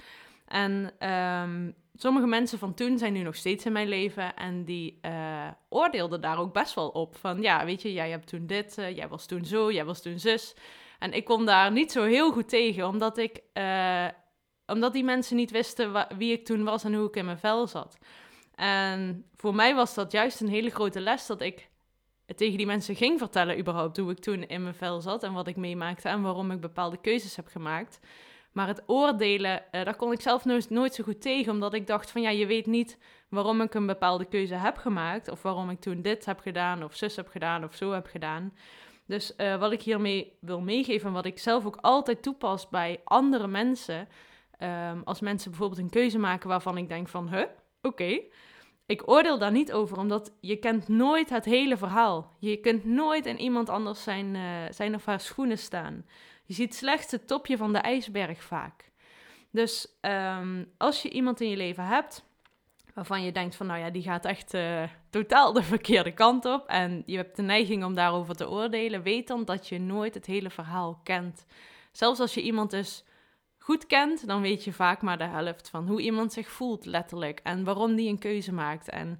En 0.46 1.08
um, 1.10 1.76
sommige 1.96 2.28
mensen 2.28 2.60
van 2.60 2.74
toen 2.74 2.98
zijn 2.98 3.14
nu 3.14 3.22
nog 3.22 3.36
steeds 3.36 3.66
in 3.66 3.72
mijn 3.72 3.88
leven 3.88 4.36
en 4.36 4.66
die 4.66 5.00
uh, 5.02 5.48
oordeelden 5.70 6.22
daar 6.22 6.38
ook 6.38 6.54
best 6.54 6.74
wel 6.74 6.90
op. 6.90 7.16
Van 7.16 7.42
ja, 7.42 7.66
weet 7.66 7.82
je, 7.82 7.94
jij 7.94 8.10
hebt 8.10 8.28
toen 8.28 8.48
dit, 8.48 8.78
uh, 8.78 8.96
jij 8.96 9.08
was 9.08 9.26
toen 9.26 9.46
zo, 9.46 9.72
jij 9.72 9.86
was 9.86 10.02
toen 10.02 10.20
zus. 10.20 10.56
En 11.00 11.14
ik 11.14 11.26
kon 11.26 11.46
daar 11.46 11.72
niet 11.72 11.92
zo 11.92 12.04
heel 12.04 12.32
goed 12.32 12.50
tegen, 12.50 12.88
omdat 12.88 13.18
ik, 13.18 13.42
omdat 14.66 14.94
die 14.94 15.04
mensen 15.04 15.36
niet 15.36 15.52
wisten 15.52 16.08
wie 16.18 16.32
ik 16.32 16.46
toen 16.46 16.64
was 16.64 16.84
en 16.84 16.94
hoe 16.94 17.08
ik 17.08 17.16
in 17.16 17.26
mijn 17.26 17.38
vel 17.38 17.68
zat. 17.68 17.98
En 18.56 19.26
voor 19.36 19.56
mij 19.56 19.76
was 19.76 19.94
dat 19.94 20.12
juist 20.12 20.42
een 20.42 20.48
hele 20.48 20.70
grote 20.70 21.00
les 21.00 21.26
dat 21.26 21.42
ik 21.42 21.70
tegen 22.36 22.58
die 22.58 22.66
mensen 22.66 22.96
ging 22.96 23.20
vertellen 23.20 23.60
überhaupt 23.60 23.98
hoe 23.98 24.12
ik 24.12 24.20
toen 24.20 24.48
in 24.48 24.64
mijn 24.64 24.76
vel 24.76 25.02
zat 25.02 25.24
en 25.24 25.34
wat 25.34 25.48
ik 25.48 25.56
meemaakte 25.56 26.10
en 26.10 26.22
waarom 26.22 26.52
ik 26.52 26.60
bepaalde 26.60 26.98
keuzes 26.98 27.36
heb 27.36 27.48
gemaakt. 27.48 28.00
Maar 28.52 28.68
het 28.68 28.84
oordelen, 28.86 29.64
uh, 29.72 29.84
daar 29.84 29.96
kon 29.96 30.12
ik 30.12 30.22
zelf 30.22 30.46
nooit, 30.46 30.70
nooit 30.70 30.94
zo 30.94 31.04
goed 31.04 31.22
tegen, 31.22 31.52
omdat 31.52 31.74
ik 31.74 31.88
dacht 31.88 32.12
van 32.12 32.22
ja, 32.22 32.30
je 32.30 32.46
weet 32.46 32.66
niet 32.66 32.98
waarom 33.30 33.62
ik 33.62 33.74
een 33.74 33.86
bepaalde 33.86 34.26
keuze 34.26 34.56
heb 34.56 34.78
gemaakt 34.78 35.30
of 35.30 35.42
waarom 35.42 35.70
ik 35.70 35.80
toen 35.80 36.02
dit 36.02 36.26
heb 36.26 36.40
gedaan 36.40 36.84
of 36.84 36.96
zus 36.96 37.16
heb 37.16 37.28
gedaan 37.28 37.64
of 37.64 37.76
zo 37.76 37.92
heb 37.92 38.06
gedaan. 38.06 38.54
Dus 39.06 39.34
uh, 39.38 39.60
wat 39.60 39.72
ik 39.72 39.82
hiermee 39.82 40.38
wil 40.40 40.62
meegeven, 40.62 41.12
wat 41.12 41.26
ik 41.26 41.40
zelf 41.40 41.66
ook 41.66 41.78
altijd 41.82 42.22
toepas 42.22 42.70
bij 42.70 43.02
andere 43.04 43.48
mensen, 43.48 44.08
um, 44.60 45.02
als 45.04 45.20
mensen 45.20 45.50
bijvoorbeeld 45.50 45.80
een 45.82 45.90
keuze 45.90 46.18
maken 46.18 46.50
waarvan 46.50 46.78
ik 46.78 46.90
denk 46.90 47.08
van, 47.08 47.30
huh, 47.30 47.46
oké, 47.82 48.20
ik 48.88 49.10
oordeel 49.10 49.38
daar 49.38 49.52
niet 49.52 49.74
over, 49.74 49.98
omdat 49.98 50.32
je 50.40 50.56
kent 50.56 50.88
nooit 50.88 51.30
het 51.30 51.46
hele 51.46 51.78
verhaal. 51.78 52.36
Je 52.40 52.58
kunt 52.58 52.86
nooit 52.86 53.26
in 53.26 53.40
iemand 53.40 53.70
anders 53.70 54.04
zijn, 54.04 54.36
uh, 54.36 54.42
zijn 54.70 54.96
of 54.96 55.06
haar 55.06 55.20
schoenen 55.20 55.58
staan. 55.58 56.06
Je 56.46 56.54
ziet 56.54 56.76
slechts 56.76 57.12
het 57.12 57.28
topje 57.28 57.58
van 57.58 57.74
de 57.74 57.80
ijsberg 57.80 58.44
vaak. 58.44 58.92
Dus 59.52 59.88
um, 60.02 60.72
als 60.78 61.02
je 61.02 61.10
iemand 61.10 61.42
in 61.42 61.50
je 61.50 61.58
leven 61.58 61.86
hebt 61.86 62.26
waarvan 62.94 63.24
je 63.24 63.32
denkt 63.32 63.56
van 63.56 63.68
nou 63.68 63.80
ja, 63.80 63.90
die 63.90 64.02
gaat 64.02 64.26
echt 64.26 64.54
uh, 64.54 64.84
totaal 65.10 65.54
de 65.54 65.64
verkeerde 65.64 66.14
kant 66.14 66.46
op 66.46 66.68
en 66.68 67.04
je 67.06 67.16
hebt 67.16 67.36
de 67.36 67.42
neiging 67.42 67.84
om 67.84 67.94
daarover 67.94 68.36
te 68.36 68.50
oordelen, 68.50 69.02
weet 69.02 69.28
dan 69.28 69.46
dat 69.46 69.68
je 69.68 69.80
nooit 69.80 70.14
het 70.14 70.26
hele 70.26 70.50
verhaal 70.50 71.00
kent. 71.04 71.46
Zelfs 71.92 72.20
als 72.20 72.34
je 72.34 72.42
iemand 72.42 72.72
dus 72.72 73.04
goed 73.68 73.86
kent, 73.86 74.28
dan 74.28 74.42
weet 74.42 74.64
je 74.64 74.74
vaak 74.74 75.02
maar 75.02 75.18
de 75.18 75.24
helft 75.24 75.70
van 75.70 75.88
hoe 75.88 76.02
iemand 76.02 76.34
zich 76.34 76.50
voelt, 76.50 76.86
letterlijk. 76.86 77.40
En 77.44 77.64
waarom 77.64 77.96
die 77.96 78.10
een 78.10 78.20
keuze 78.20 78.54
maakt. 78.54 78.90
En 78.90 79.20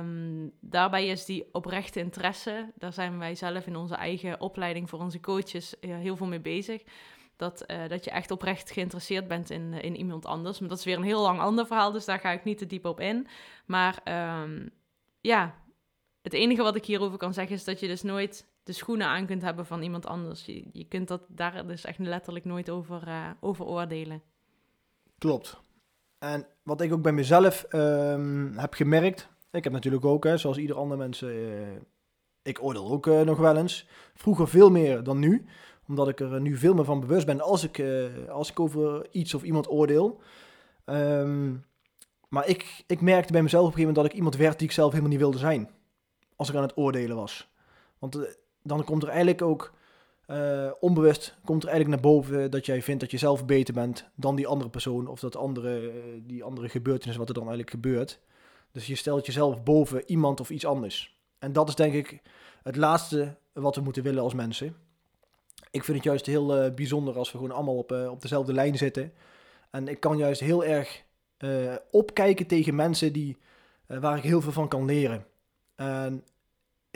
um, 0.00 0.52
daarbij 0.60 1.06
is 1.06 1.24
die 1.24 1.48
oprechte 1.52 2.00
interesse, 2.00 2.72
daar 2.74 2.92
zijn 2.92 3.18
wij 3.18 3.34
zelf 3.34 3.66
in 3.66 3.76
onze 3.76 3.94
eigen 3.94 4.40
opleiding 4.40 4.88
voor 4.88 5.00
onze 5.00 5.20
coaches 5.20 5.74
heel 5.80 6.16
veel 6.16 6.26
mee 6.26 6.40
bezig. 6.40 6.82
Dat, 7.36 7.64
uh, 7.66 7.88
dat 7.88 8.04
je 8.04 8.10
echt 8.10 8.30
oprecht 8.30 8.70
geïnteresseerd 8.70 9.28
bent 9.28 9.50
in, 9.50 9.72
in 9.72 9.96
iemand 9.96 10.26
anders. 10.26 10.58
Maar 10.58 10.68
dat 10.68 10.78
is 10.78 10.84
weer 10.84 10.96
een 10.96 11.02
heel 11.02 11.22
lang 11.22 11.40
ander 11.40 11.66
verhaal, 11.66 11.92
dus 11.92 12.04
daar 12.04 12.20
ga 12.20 12.30
ik 12.30 12.44
niet 12.44 12.58
te 12.58 12.66
diep 12.66 12.84
op 12.84 13.00
in. 13.00 13.26
Maar 13.66 14.00
um, 14.42 14.70
ja, 15.20 15.54
het 16.22 16.32
enige 16.32 16.62
wat 16.62 16.76
ik 16.76 16.84
hierover 16.84 17.18
kan 17.18 17.34
zeggen 17.34 17.56
is 17.56 17.64
dat 17.64 17.80
je 17.80 17.86
dus 17.86 18.02
nooit 18.02 18.46
de 18.68 18.74
schoenen 18.74 19.06
aan 19.06 19.26
kunt 19.26 19.42
hebben 19.42 19.66
van 19.66 19.82
iemand 19.82 20.06
anders. 20.06 20.44
Je, 20.44 20.64
je 20.72 20.84
kunt 20.84 21.08
dat 21.08 21.22
daar 21.28 21.66
dus 21.66 21.84
echt 21.84 21.98
letterlijk 21.98 22.44
nooit 22.44 22.70
over, 22.70 23.08
uh, 23.08 23.30
over 23.40 23.64
oordelen. 23.64 24.22
Klopt. 25.18 25.60
En 26.18 26.46
wat 26.62 26.80
ik 26.80 26.92
ook 26.92 27.02
bij 27.02 27.12
mezelf 27.12 27.66
um, 27.72 28.58
heb 28.58 28.74
gemerkt, 28.74 29.28
ik 29.50 29.64
heb 29.64 29.72
natuurlijk 29.72 30.04
ook, 30.04 30.24
hè, 30.24 30.36
zoals 30.36 30.56
ieder 30.56 30.76
ander 30.76 30.96
mensen, 30.96 31.34
uh, 31.34 31.76
ik 32.42 32.62
oordeel 32.62 32.90
ook 32.90 33.06
uh, 33.06 33.20
nog 33.20 33.38
wel 33.38 33.56
eens. 33.56 33.88
Vroeger 34.14 34.48
veel 34.48 34.70
meer 34.70 35.02
dan 35.02 35.18
nu, 35.18 35.46
omdat 35.86 36.08
ik 36.08 36.20
er 36.20 36.40
nu 36.40 36.56
veel 36.56 36.74
meer 36.74 36.84
van 36.84 37.00
bewust 37.00 37.26
ben 37.26 37.40
als 37.40 37.64
ik, 37.64 37.82
als 38.28 38.50
ik 38.50 38.60
over 38.60 39.06
iets 39.10 39.34
of 39.34 39.42
iemand 39.42 39.70
oordeel. 39.70 40.20
Um, 40.84 41.64
maar 42.28 42.48
ik, 42.48 42.84
ik 42.86 43.00
merkte 43.00 43.32
bij 43.32 43.42
mezelf 43.42 43.66
op 43.66 43.68
een 43.68 43.74
gegeven 43.74 43.94
moment 43.94 43.96
dat 43.96 44.12
ik 44.12 44.18
iemand 44.18 44.36
werd 44.36 44.58
die 44.58 44.68
ik 44.68 44.74
zelf 44.74 44.90
helemaal 44.90 45.10
niet 45.10 45.20
wilde 45.20 45.38
zijn. 45.38 45.70
Als 46.36 46.48
ik 46.48 46.54
aan 46.54 46.62
het 46.62 46.76
oordelen 46.76 47.16
was. 47.16 47.50
Want 47.98 48.38
dan 48.68 48.84
komt 48.84 49.02
er 49.02 49.08
eigenlijk 49.08 49.42
ook 49.42 49.72
eh, 50.28 50.70
onbewust 50.80 51.36
komt 51.44 51.62
er 51.62 51.68
eigenlijk 51.68 52.02
naar 52.02 52.12
boven 52.12 52.50
dat 52.50 52.66
jij 52.66 52.82
vindt 52.82 53.00
dat 53.00 53.10
je 53.10 53.18
zelf 53.18 53.46
beter 53.46 53.74
bent 53.74 54.08
dan 54.14 54.36
die 54.36 54.46
andere 54.46 54.70
persoon 54.70 55.06
of 55.06 55.20
dat 55.20 55.36
andere, 55.36 55.90
eh, 55.90 55.94
die 56.22 56.44
andere 56.44 56.68
gebeurtenis 56.68 57.16
wat 57.16 57.28
er 57.28 57.34
dan 57.34 57.42
eigenlijk 57.42 57.72
gebeurt. 57.72 58.20
Dus 58.72 58.86
je 58.86 58.94
stelt 58.94 59.26
jezelf 59.26 59.62
boven 59.62 60.02
iemand 60.06 60.40
of 60.40 60.50
iets 60.50 60.64
anders. 60.64 61.18
En 61.38 61.52
dat 61.52 61.68
is 61.68 61.74
denk 61.74 61.94
ik 61.94 62.22
het 62.62 62.76
laatste 62.76 63.36
wat 63.52 63.76
we 63.76 63.80
moeten 63.80 64.02
willen 64.02 64.22
als 64.22 64.34
mensen. 64.34 64.76
Ik 65.70 65.84
vind 65.84 65.96
het 65.96 66.06
juist 66.06 66.26
heel 66.26 66.56
eh, 66.56 66.74
bijzonder 66.74 67.16
als 67.16 67.32
we 67.32 67.38
gewoon 67.38 67.54
allemaal 67.54 67.78
op, 67.78 67.92
op 67.92 68.22
dezelfde 68.22 68.52
lijn 68.52 68.76
zitten. 68.76 69.12
En 69.70 69.88
ik 69.88 70.00
kan 70.00 70.16
juist 70.16 70.40
heel 70.40 70.64
erg 70.64 71.06
opkijken 71.90 72.46
tegen 72.46 72.74
mensen 72.74 73.12
die, 73.12 73.36
waar 73.86 74.16
ik 74.16 74.22
heel 74.22 74.40
veel 74.40 74.52
van 74.52 74.68
kan 74.68 74.84
leren. 74.84 75.26
En 75.74 76.24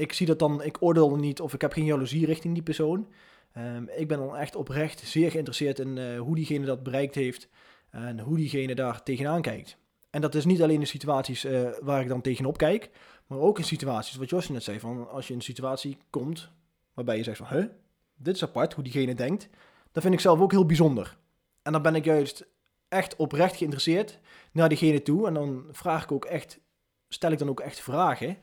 ik 0.02 0.12
zie 0.12 0.26
dat 0.26 0.38
dan, 0.38 0.62
ik 0.62 0.82
oordeel 0.82 1.16
niet 1.16 1.40
of 1.40 1.54
ik 1.54 1.60
heb 1.60 1.72
geen 1.72 1.84
jaloezie 1.84 2.26
richting 2.26 2.54
die 2.54 2.62
persoon. 2.62 3.08
Ehm, 3.52 3.84
ik 3.96 4.08
ben 4.08 4.18
dan 4.18 4.36
echt 4.36 4.56
oprecht 4.56 5.00
zeer 5.00 5.30
geïnteresseerd 5.30 5.78
in 5.78 5.98
eh, 5.98 6.20
hoe 6.20 6.34
diegene 6.34 6.66
dat 6.66 6.82
bereikt 6.82 7.14
heeft 7.14 7.48
en 7.90 8.20
hoe 8.20 8.36
diegene 8.36 8.74
daar 8.74 9.02
tegenaan 9.02 9.42
kijkt. 9.42 9.76
En 10.10 10.20
dat 10.20 10.34
is 10.34 10.44
niet 10.44 10.62
alleen 10.62 10.80
in 10.80 10.86
situaties 10.86 11.44
eh, 11.44 11.68
waar 11.80 12.00
ik 12.00 12.08
dan 12.08 12.20
tegenop 12.20 12.56
kijk, 12.56 12.90
maar 13.26 13.38
ook 13.38 13.58
in 13.58 13.64
situaties, 13.64 14.16
wat 14.16 14.30
Jos 14.30 14.48
net 14.48 14.62
zei, 14.62 14.80
van 14.80 15.10
als 15.10 15.26
je 15.26 15.32
in 15.32 15.38
een 15.38 15.44
situatie 15.44 15.96
komt 16.10 16.50
waarbij 16.94 17.16
je 17.16 17.22
zegt 17.22 17.36
van, 17.36 17.46
huh, 17.46 17.64
dit 18.16 18.34
is 18.34 18.42
apart, 18.42 18.72
hoe 18.72 18.84
diegene 18.84 19.14
denkt, 19.14 19.48
dat 19.92 20.02
vind 20.02 20.14
ik 20.14 20.20
zelf 20.20 20.40
ook 20.40 20.50
heel 20.50 20.66
bijzonder. 20.66 21.16
En 21.62 21.72
dan 21.72 21.82
ben 21.82 21.94
ik 21.94 22.04
juist 22.04 22.46
echt 22.88 23.16
oprecht 23.16 23.56
geïnteresseerd 23.56 24.18
naar 24.52 24.68
diegene 24.68 25.02
toe 25.02 25.26
en 25.26 25.34
dan 25.34 25.64
vraag 25.70 26.02
ik 26.02 26.12
ook 26.12 26.24
echt, 26.24 26.60
stel 27.08 27.32
ik 27.32 27.38
dan 27.38 27.48
ook 27.48 27.60
echt 27.60 27.80
vragen 27.80 28.38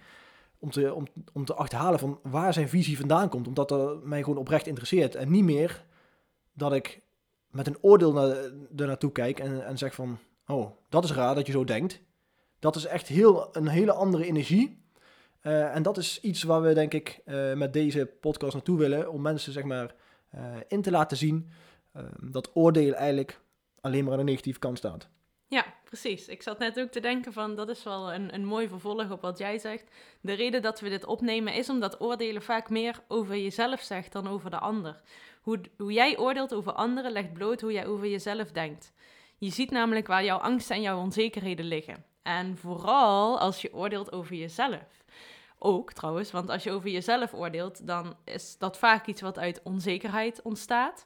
om 0.59 0.71
te, 0.71 0.93
om, 0.93 1.07
om 1.33 1.45
te 1.45 1.53
achterhalen 1.53 1.99
van 1.99 2.19
waar 2.23 2.53
zijn 2.53 2.69
visie 2.69 2.97
vandaan 2.97 3.29
komt, 3.29 3.47
omdat 3.47 3.69
dat 3.69 4.03
mij 4.03 4.23
gewoon 4.23 4.39
oprecht 4.39 4.67
interesseert 4.67 5.15
en 5.15 5.31
niet 5.31 5.43
meer 5.43 5.85
dat 6.53 6.73
ik 6.73 7.01
met 7.47 7.67
een 7.67 7.77
oordeel 7.81 8.13
naar, 8.13 8.97
er 8.97 9.11
kijk 9.11 9.39
en, 9.39 9.65
en 9.65 9.77
zeg 9.77 9.95
van, 9.95 10.17
oh, 10.47 10.71
dat 10.89 11.03
is 11.03 11.11
raar 11.11 11.35
dat 11.35 11.45
je 11.45 11.51
zo 11.51 11.63
denkt. 11.63 12.01
Dat 12.59 12.75
is 12.75 12.85
echt 12.85 13.07
heel, 13.07 13.57
een 13.57 13.67
hele 13.67 13.93
andere 13.93 14.25
energie. 14.25 14.83
Eh, 15.39 15.75
en 15.75 15.83
dat 15.83 15.97
is 15.97 16.19
iets 16.19 16.43
waar 16.43 16.61
we 16.61 16.73
denk 16.73 16.93
ik 16.93 17.21
eh, 17.25 17.53
met 17.53 17.73
deze 17.73 18.05
podcast 18.05 18.53
naartoe 18.53 18.77
willen. 18.77 19.11
Om 19.11 19.21
mensen 19.21 19.53
zeg 19.53 19.63
maar 19.63 19.95
eh, 20.29 20.41
in 20.67 20.81
te 20.81 20.91
laten 20.91 21.17
zien 21.17 21.49
dat 22.21 22.51
oordeel 22.53 22.93
eigenlijk 22.93 23.41
alleen 23.81 24.03
maar 24.03 24.13
aan 24.13 24.19
de 24.19 24.25
negatieve 24.25 24.59
kant 24.59 24.77
staat. 24.77 25.09
Precies. 25.89 26.27
Ik 26.27 26.41
zat 26.41 26.59
net 26.59 26.79
ook 26.79 26.91
te 26.91 26.99
denken 26.99 27.33
van, 27.33 27.55
dat 27.55 27.69
is 27.69 27.83
wel 27.83 28.13
een, 28.13 28.33
een 28.33 28.45
mooi 28.45 28.67
vervolg 28.67 29.11
op 29.11 29.21
wat 29.21 29.37
jij 29.37 29.57
zegt. 29.57 29.91
De 30.21 30.33
reden 30.33 30.61
dat 30.61 30.79
we 30.79 30.89
dit 30.89 31.05
opnemen 31.05 31.53
is 31.53 31.69
omdat 31.69 32.01
oordelen 32.01 32.41
vaak 32.41 32.69
meer 32.69 32.99
over 33.07 33.37
jezelf 33.37 33.81
zegt 33.81 34.11
dan 34.11 34.27
over 34.27 34.49
de 34.49 34.59
ander. 34.59 35.01
Hoe, 35.41 35.59
hoe 35.77 35.91
jij 35.91 36.17
oordeelt 36.17 36.53
over 36.53 36.71
anderen 36.71 37.11
legt 37.11 37.33
bloot 37.33 37.61
hoe 37.61 37.71
jij 37.71 37.87
over 37.87 38.07
jezelf 38.07 38.51
denkt. 38.51 38.93
Je 39.37 39.49
ziet 39.49 39.71
namelijk 39.71 40.07
waar 40.07 40.23
jouw 40.23 40.37
angsten 40.37 40.75
en 40.75 40.81
jouw 40.81 40.99
onzekerheden 40.99 41.65
liggen. 41.65 42.05
En 42.21 42.57
vooral 42.57 43.39
als 43.39 43.61
je 43.61 43.73
oordeelt 43.73 44.11
over 44.11 44.35
jezelf. 44.35 45.03
Ook 45.59 45.93
trouwens, 45.93 46.31
want 46.31 46.49
als 46.49 46.63
je 46.63 46.71
over 46.71 46.89
jezelf 46.89 47.33
oordeelt, 47.33 47.87
dan 47.87 48.15
is 48.25 48.57
dat 48.57 48.77
vaak 48.77 49.07
iets 49.07 49.21
wat 49.21 49.39
uit 49.39 49.61
onzekerheid 49.63 50.41
ontstaat. 50.41 51.05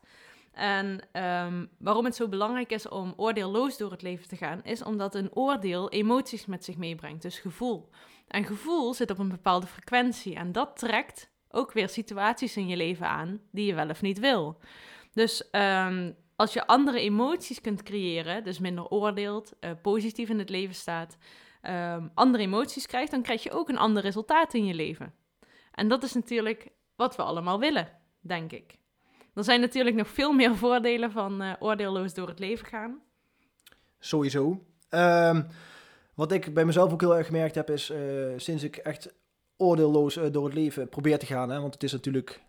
En 0.54 1.00
ehm, 1.12 1.66
waarom 1.78 2.06
het 2.06 2.16
zo 2.16 2.28
belangrijk 2.28 2.72
is 2.72 2.88
om 2.88 3.14
oordeelloos 3.18 3.78
door 3.78 3.92
het 3.92 4.02
leven 4.02 4.28
te 4.28 4.36
gaan, 4.36 4.64
is 4.64 4.84
omdat 4.84 5.16
een 5.16 5.36
oordeel 5.36 5.90
emoties 5.90 6.46
met 6.46 6.64
zich 6.64 6.78
meebrengt, 6.78 7.22
dus 7.22 7.40
gevoel. 7.40 7.90
En 8.28 8.46
gevoel 8.46 8.94
zit 8.94 9.12
op 9.12 9.20
een 9.20 9.30
bepaalde 9.30 9.68
frequentie 9.68 10.36
en 10.36 10.52
dat 10.52 10.78
trekt 10.78 11.32
ook 11.50 11.72
weer 11.72 11.90
situaties 11.90 12.58
in 12.58 12.68
je 12.68 12.76
leven 12.76 13.08
aan 13.08 13.42
die 13.52 13.66
je 13.66 13.74
wel 13.74 13.90
of 13.90 14.02
niet 14.02 14.20
wil. 14.20 14.60
Dus 15.14 15.50
ehm, 15.50 16.12
als 16.36 16.54
je 16.54 16.68
andere 16.68 17.00
emoties 17.00 17.62
kunt 17.62 17.84
creëren, 17.84 18.44
dus 18.44 18.60
minder 18.60 18.88
oordeelt, 18.88 19.54
eh, 19.60 19.72
positief 19.82 20.30
in 20.30 20.40
het 20.40 20.50
leven 20.50 20.76
staat, 20.76 21.18
ehm, 21.62 22.08
andere 22.14 22.44
emoties 22.44 22.86
krijgt, 22.86 23.12
dan 23.12 23.22
krijg 23.22 23.44
je 23.44 23.52
ook 23.52 23.70
een 23.70 23.78
ander 23.78 24.02
resultaat 24.02 24.54
in 24.54 24.66
je 24.66 24.74
leven. 24.74 25.14
En 25.72 25.88
dat 25.88 26.04
is 26.04 26.14
natuurlijk 26.14 26.70
wat 26.96 27.16
we 27.16 27.24
allemaal 27.24 27.60
willen, 27.60 28.00
denk 28.22 28.52
ik. 28.52 28.82
Er 29.34 29.44
zijn 29.44 29.60
natuurlijk 29.60 29.96
nog 29.96 30.08
veel 30.08 30.32
meer 30.32 30.56
voordelen 30.56 31.12
van 31.12 31.42
eh, 31.42 31.54
oordeelloos 31.60 32.14
door 32.14 32.28
het 32.28 32.40
leven 32.40 32.68
gaan. 32.68 33.02
Sowieso. 34.00 34.64
Ehm, 34.90 35.42
wat 36.14 36.32
ik 36.32 36.54
bij 36.54 36.66
mezelf 36.66 36.92
ook 36.92 37.02
heel 37.02 37.18
erg 37.18 37.26
gemerkt 37.26 37.56
heb, 37.56 37.70
is 37.70 37.90
eh, 37.90 38.00
sinds 38.38 38.64
ik 38.64 38.78
echt 38.78 39.14
oordeelloos 39.58 40.18
eh, 40.18 40.24
door 40.32 40.46
het 40.46 40.54
leven 40.54 40.90
probeer 40.90 41.20
te 41.20 41.26
gaan. 41.26 41.50
Hè, 41.50 41.60
want 41.60 41.74
het 41.74 41.84
is 41.84 41.92
natuurlijk. 41.92 42.42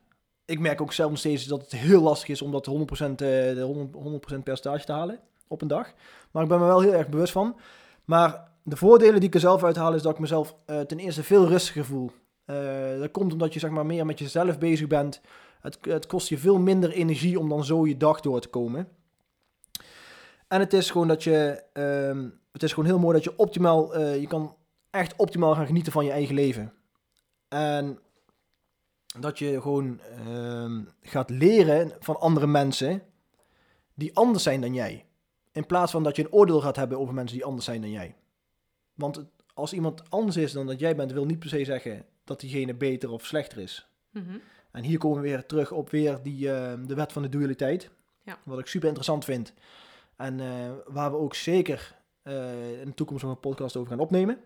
Ik 0.45 0.59
merk 0.59 0.81
ook 0.81 0.93
zelf 0.93 1.11
nog 1.11 1.19
steeds 1.19 1.45
dat 1.45 1.61
het 1.61 1.71
heel 1.71 2.03
lastig 2.03 2.29
is 2.29 2.43
om 2.43 2.51
dat 2.51 2.67
100%, 2.67 3.21
eh, 3.21 3.29
de 3.29 3.61
100%, 3.61 3.95
100 4.03 4.25
percentage 4.25 4.85
te 4.85 4.93
halen 4.93 5.21
op 5.49 5.63
een 5.63 5.69
dag. 5.69 5.93
Maar 6.31 6.43
ik 6.43 6.49
ben 6.49 6.59
me 6.59 6.65
wel 6.67 6.81
heel 6.81 6.95
erg 6.95 7.09
bewust 7.09 7.33
van. 7.33 7.57
Maar 8.05 8.49
de 8.63 8.77
voordelen 8.77 9.21
die 9.21 9.29
ik 9.29 9.35
er 9.35 9.41
zelf 9.41 9.65
uithaal, 9.65 9.95
is 9.95 10.03
dat 10.03 10.13
ik 10.13 10.19
mezelf 10.19 10.57
ten 10.67 10.99
eerste 10.99 11.23
veel 11.23 11.47
rustiger 11.47 11.85
voel. 11.85 12.11
Dat 12.99 13.11
komt 13.11 13.33
omdat 13.33 13.53
je 13.53 13.59
zeg 13.59 13.71
maar, 13.71 13.87
meer 13.87 14.07
met 14.07 14.19
jezelf 14.19 14.59
bezig 14.59 14.87
bent. 14.87 15.21
Het, 15.65 15.79
het 15.81 16.07
kost 16.07 16.29
je 16.29 16.39
veel 16.39 16.59
minder 16.59 16.91
energie 16.91 17.39
om 17.39 17.49
dan 17.49 17.65
zo 17.65 17.87
je 17.87 17.97
dag 17.97 18.21
door 18.21 18.41
te 18.41 18.49
komen. 18.49 18.89
En 20.49 20.61
het 20.61 20.73
is 20.73 20.91
gewoon 20.91 21.09
dat 21.09 21.23
je. 21.25 21.65
ehm, 21.73 22.29
het 22.53 22.63
is 22.63 22.73
gewoon 22.73 22.89
heel 22.89 22.99
mooi 22.99 23.15
dat 23.15 23.25
je 23.25 23.37
optimaal. 23.39 23.95
eh, 23.95 24.21
je 24.21 24.27
kan 24.27 24.57
echt 24.91 25.17
optimaal 25.17 25.55
gaan 25.55 25.67
genieten 25.67 25.93
van 25.93 26.05
je 26.05 26.11
eigen 26.11 26.35
leven. 26.35 26.73
En 27.49 27.99
dat 29.21 29.39
je 29.39 29.61
gewoon 29.61 30.01
ehm, 30.01 30.83
gaat 31.03 31.31
leren 31.31 31.93
van 32.01 32.21
andere 32.21 32.47
mensen 32.47 33.03
die 33.95 34.17
anders 34.17 34.43
zijn 34.43 34.61
dan 34.61 34.75
jij. 34.75 35.05
In 35.53 35.67
plaats 35.67 35.93
van 35.93 36.03
dat 36.03 36.17
je 36.17 36.23
een 36.25 36.33
oordeel 36.33 36.61
gaat 36.61 36.77
hebben 36.77 36.99
over 36.99 37.15
mensen 37.15 37.37
die 37.37 37.47
anders 37.47 37.65
zijn 37.65 37.81
dan 37.81 37.91
jij. 37.91 38.15
Want 38.95 39.25
als 39.55 39.73
iemand 39.73 40.11
anders 40.11 40.37
is 40.37 40.53
dan 40.53 40.67
dat 40.67 40.81
jij 40.81 40.97
bent, 40.97 41.13
wil 41.13 41.25
niet 41.25 41.39
per 41.39 41.49
se 41.49 41.65
zeggen 41.65 42.05
dat 42.25 42.41
diegene 42.41 42.75
beter 42.75 43.11
of 43.11 43.27
slechter 43.27 43.59
is. 43.59 43.89
Mhm. 44.11 44.37
En 44.75 44.83
hier 44.83 44.99
komen 44.99 45.23
we 45.23 45.29
weer 45.29 45.47
terug 45.47 45.73
op 45.73 45.91
weer 45.91 46.19
die, 46.23 46.53
eh, 46.53 46.73
de 46.87 46.95
wet 46.95 47.13
van 47.13 47.23
de 47.23 47.29
dualiteit. 47.29 47.91
Ja. 48.23 48.39
Wat 48.45 48.59
ik 48.59 48.67
super 48.67 48.87
interessant 48.87 49.25
vind. 49.25 49.53
En 50.17 50.41
eh, 50.41 50.71
waar 50.87 51.11
we 51.11 51.17
ook 51.17 51.35
zeker 51.35 51.95
eh, 52.25 52.81
in 52.81 52.87
de 52.87 52.95
toekomst 52.95 53.23
nog 53.23 53.33
een 53.33 53.41
podcast 53.41 53.77
over 53.77 53.91
gaan 53.91 54.01
opnemen. 54.01 54.39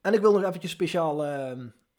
En 0.00 0.12
ik 0.12 0.20
wil 0.20 0.32
nog 0.32 0.42
eventjes 0.42 0.70
speciaal 0.70 1.24
eh, 1.24 1.30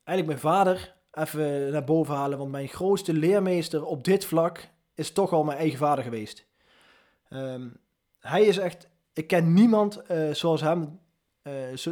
eigenlijk 0.03 0.25
mijn 0.25 0.39
vader 0.39 0.95
even 1.11 1.71
naar 1.71 1.83
boven 1.83 2.15
halen. 2.15 2.37
Want 2.37 2.51
mijn 2.51 2.67
grootste 2.67 3.13
leermeester 3.13 3.85
op 3.85 4.03
dit 4.03 4.25
vlak 4.25 4.69
is 4.95 5.11
toch 5.11 5.31
al 5.31 5.43
mijn 5.43 5.57
eigen 5.57 5.77
vader 5.77 6.03
geweest. 6.03 6.45
Ehm, 7.29 7.69
hij 8.19 8.43
is 8.43 8.57
echt... 8.57 8.87
Ik 9.13 9.27
ken 9.27 9.53
niemand 9.53 10.01
eh, 10.01 10.31
zoals 10.31 10.61
hem 10.61 10.99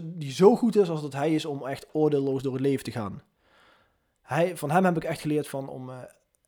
die 0.03 0.31
zo 0.31 0.55
goed 0.55 0.75
is 0.75 0.89
als 0.89 1.01
dat 1.01 1.13
hij 1.13 1.33
is 1.33 1.45
om 1.45 1.67
echt 1.67 1.87
oordeelloos 1.93 2.43
door 2.43 2.53
het 2.53 2.61
leven 2.61 2.83
te 2.83 2.91
gaan. 2.91 3.23
Hij, 4.31 4.57
van 4.57 4.71
hem 4.71 4.85
heb 4.85 4.95
ik 4.95 5.03
echt 5.03 5.21
geleerd 5.21 5.47
van 5.47 5.69
om 5.69 5.89
eh, 5.89 5.97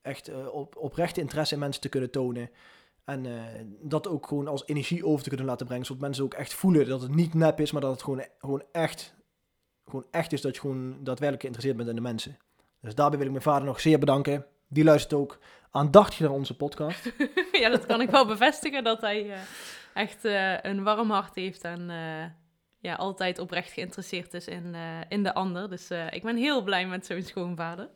echt 0.01 0.27
eh, 0.27 0.47
op, 0.53 0.75
oprechte 0.77 1.21
interesse 1.21 1.53
in 1.53 1.59
mensen 1.59 1.81
te 1.81 1.89
kunnen 1.89 2.11
tonen. 2.11 2.49
En 3.05 3.25
eh, 3.25 3.33
dat 3.81 4.07
ook 4.07 4.27
gewoon 4.27 4.47
als 4.47 4.67
energie 4.67 5.05
over 5.05 5.23
te 5.23 5.29
kunnen 5.29 5.47
laten 5.47 5.65
brengen. 5.65 5.85
Zodat 5.85 6.01
mensen 6.01 6.23
ook 6.23 6.33
echt 6.33 6.53
voelen 6.53 6.87
dat 6.87 7.01
het 7.01 7.15
niet 7.15 7.33
nep 7.33 7.59
is, 7.59 7.71
maar 7.71 7.81
dat 7.81 7.91
het 7.91 8.03
gewoon, 8.03 8.23
gewoon, 8.37 8.63
echt, 8.71 9.15
gewoon 9.85 10.05
echt 10.11 10.33
is 10.33 10.41
dat 10.41 10.55
je 10.55 10.61
gewoon 10.61 10.89
daadwerkelijk 10.89 11.41
geïnteresseerd 11.41 11.77
bent 11.77 11.89
in 11.89 11.95
de 11.95 12.01
mensen. 12.01 12.37
Dus 12.81 12.95
daarbij 12.95 13.17
wil 13.17 13.27
ik 13.27 13.33
mijn 13.33 13.43
vader 13.43 13.67
nog 13.67 13.79
zeer 13.79 13.99
bedanken. 13.99 14.45
Die 14.67 14.83
luistert 14.83 15.13
ook 15.13 15.39
aandachtig 15.71 16.19
naar 16.19 16.31
onze 16.31 16.55
podcast. 16.55 17.11
ja, 17.61 17.69
dat 17.69 17.85
kan 17.85 18.01
ik 18.01 18.09
wel 18.09 18.25
bevestigen, 18.25 18.83
dat 18.83 19.01
hij 19.01 19.31
echt 19.93 20.23
een 20.61 20.83
warm 20.83 21.11
hart 21.11 21.35
heeft 21.35 21.63
en 21.63 21.89
ja, 22.83 22.93
altijd 22.93 23.39
oprecht 23.39 23.71
geïnteresseerd 23.71 24.33
is 24.33 24.47
in, 24.47 24.75
eh, 24.75 24.99
in 25.09 25.23
de 25.23 25.33
ander. 25.33 25.69
Dus 25.69 25.89
eh, 25.89 26.11
ik 26.11 26.23
ben 26.23 26.35
heel 26.35 26.63
blij 26.63 26.87
met 26.87 27.05
zo'n 27.05 27.21
schoonvader. 27.21 27.89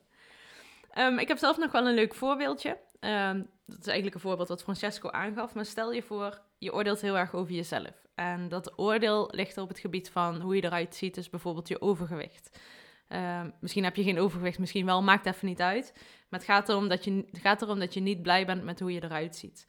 Ehm, 0.91 1.17
ik 1.17 1.27
heb 1.27 1.38
zelf 1.38 1.58
nog 1.58 1.72
wel 1.72 1.88
een 1.88 1.94
leuk 1.94 2.15
voorbeeldje. 2.15 2.77
Ehm, 3.00 3.41
dat 3.65 3.79
is 3.79 3.86
eigenlijk 3.86 4.15
een 4.15 4.22
voorbeeld 4.22 4.48
wat 4.48 4.63
Francesco 4.63 5.10
aangaf. 5.10 5.53
Maar 5.53 5.65
stel 5.65 5.94
je 5.94 6.01
voor, 6.01 6.41
je 6.58 6.74
oordeelt 6.74 7.01
heel 7.01 7.17
erg 7.17 7.34
over 7.34 7.53
jezelf. 7.53 8.08
En 8.15 8.50
dat 8.50 8.79
oordeel 8.79 9.29
ligt 9.32 9.58
op 9.58 9.67
het 9.67 9.79
gebied 9.79 10.10
van 10.10 10.41
hoe 10.41 10.56
je 10.56 10.63
eruit 10.63 10.96
ziet, 10.96 11.15
dus 11.15 11.29
bijvoorbeeld 11.29 11.67
je 11.67 11.82
overgewicht. 11.82 12.60
Ehm, 13.08 13.50
misschien 13.60 13.84
heb 13.84 13.96
je 13.96 14.03
geen 14.03 14.20
overgewicht, 14.20 14.60
misschien 14.60 14.86
wel, 14.86 15.03
maakt 15.03 15.25
even 15.25 15.48
niet 15.48 15.62
uit. 15.62 15.91
Maar 16.29 16.39
het 16.39 16.50
gaat 16.50 16.70
erom 16.70 16.88
dat 16.88 17.03
je, 17.03 17.25
het 17.32 17.41
gaat 17.41 17.62
erom 17.62 17.79
dat 17.79 17.94
je 17.94 18.00
niet 18.00 18.22
blij 18.22 18.46
bent 18.46 18.63
met 18.63 18.79
hoe 18.79 18.91
je 18.91 19.03
eruit 19.03 19.36
ziet. 19.36 19.67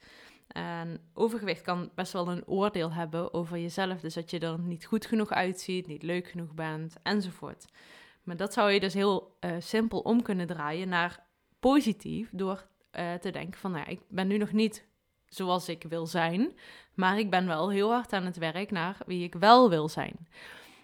En 0.49 1.01
overgewicht 1.13 1.61
kan 1.61 1.91
best 1.95 2.13
wel 2.13 2.27
een 2.27 2.47
oordeel 2.47 2.93
hebben 2.93 3.33
over 3.33 3.57
jezelf. 3.57 3.99
Dus 3.99 4.13
dat 4.13 4.29
je 4.31 4.39
er 4.39 4.59
niet 4.59 4.85
goed 4.85 5.05
genoeg 5.05 5.29
uitziet, 5.29 5.87
niet 5.87 6.03
leuk 6.03 6.27
genoeg 6.27 6.53
bent, 6.53 6.95
enzovoort. 7.03 7.65
Maar 8.23 8.37
dat 8.37 8.53
zou 8.53 8.71
je 8.71 8.79
dus 8.79 8.93
heel 8.93 9.35
eh, 9.39 9.51
simpel 9.59 9.99
om 9.99 10.21
kunnen 10.21 10.47
draaien 10.47 10.89
naar 10.89 11.25
positief. 11.59 12.29
Door 12.31 12.67
eh, 12.91 13.13
te 13.13 13.29
denken 13.29 13.59
van, 13.59 13.71
nou, 13.71 13.89
ik 13.89 13.99
ben 14.07 14.27
nu 14.27 14.37
nog 14.37 14.51
niet 14.51 14.87
zoals 15.25 15.69
ik 15.69 15.83
wil 15.83 16.05
zijn. 16.05 16.57
Maar 16.93 17.19
ik 17.19 17.29
ben 17.29 17.47
wel 17.47 17.69
heel 17.69 17.91
hard 17.91 18.13
aan 18.13 18.25
het 18.25 18.37
werk 18.37 18.71
naar 18.71 18.97
wie 19.05 19.23
ik 19.23 19.35
wel 19.35 19.69
wil 19.69 19.89
zijn. 19.89 20.27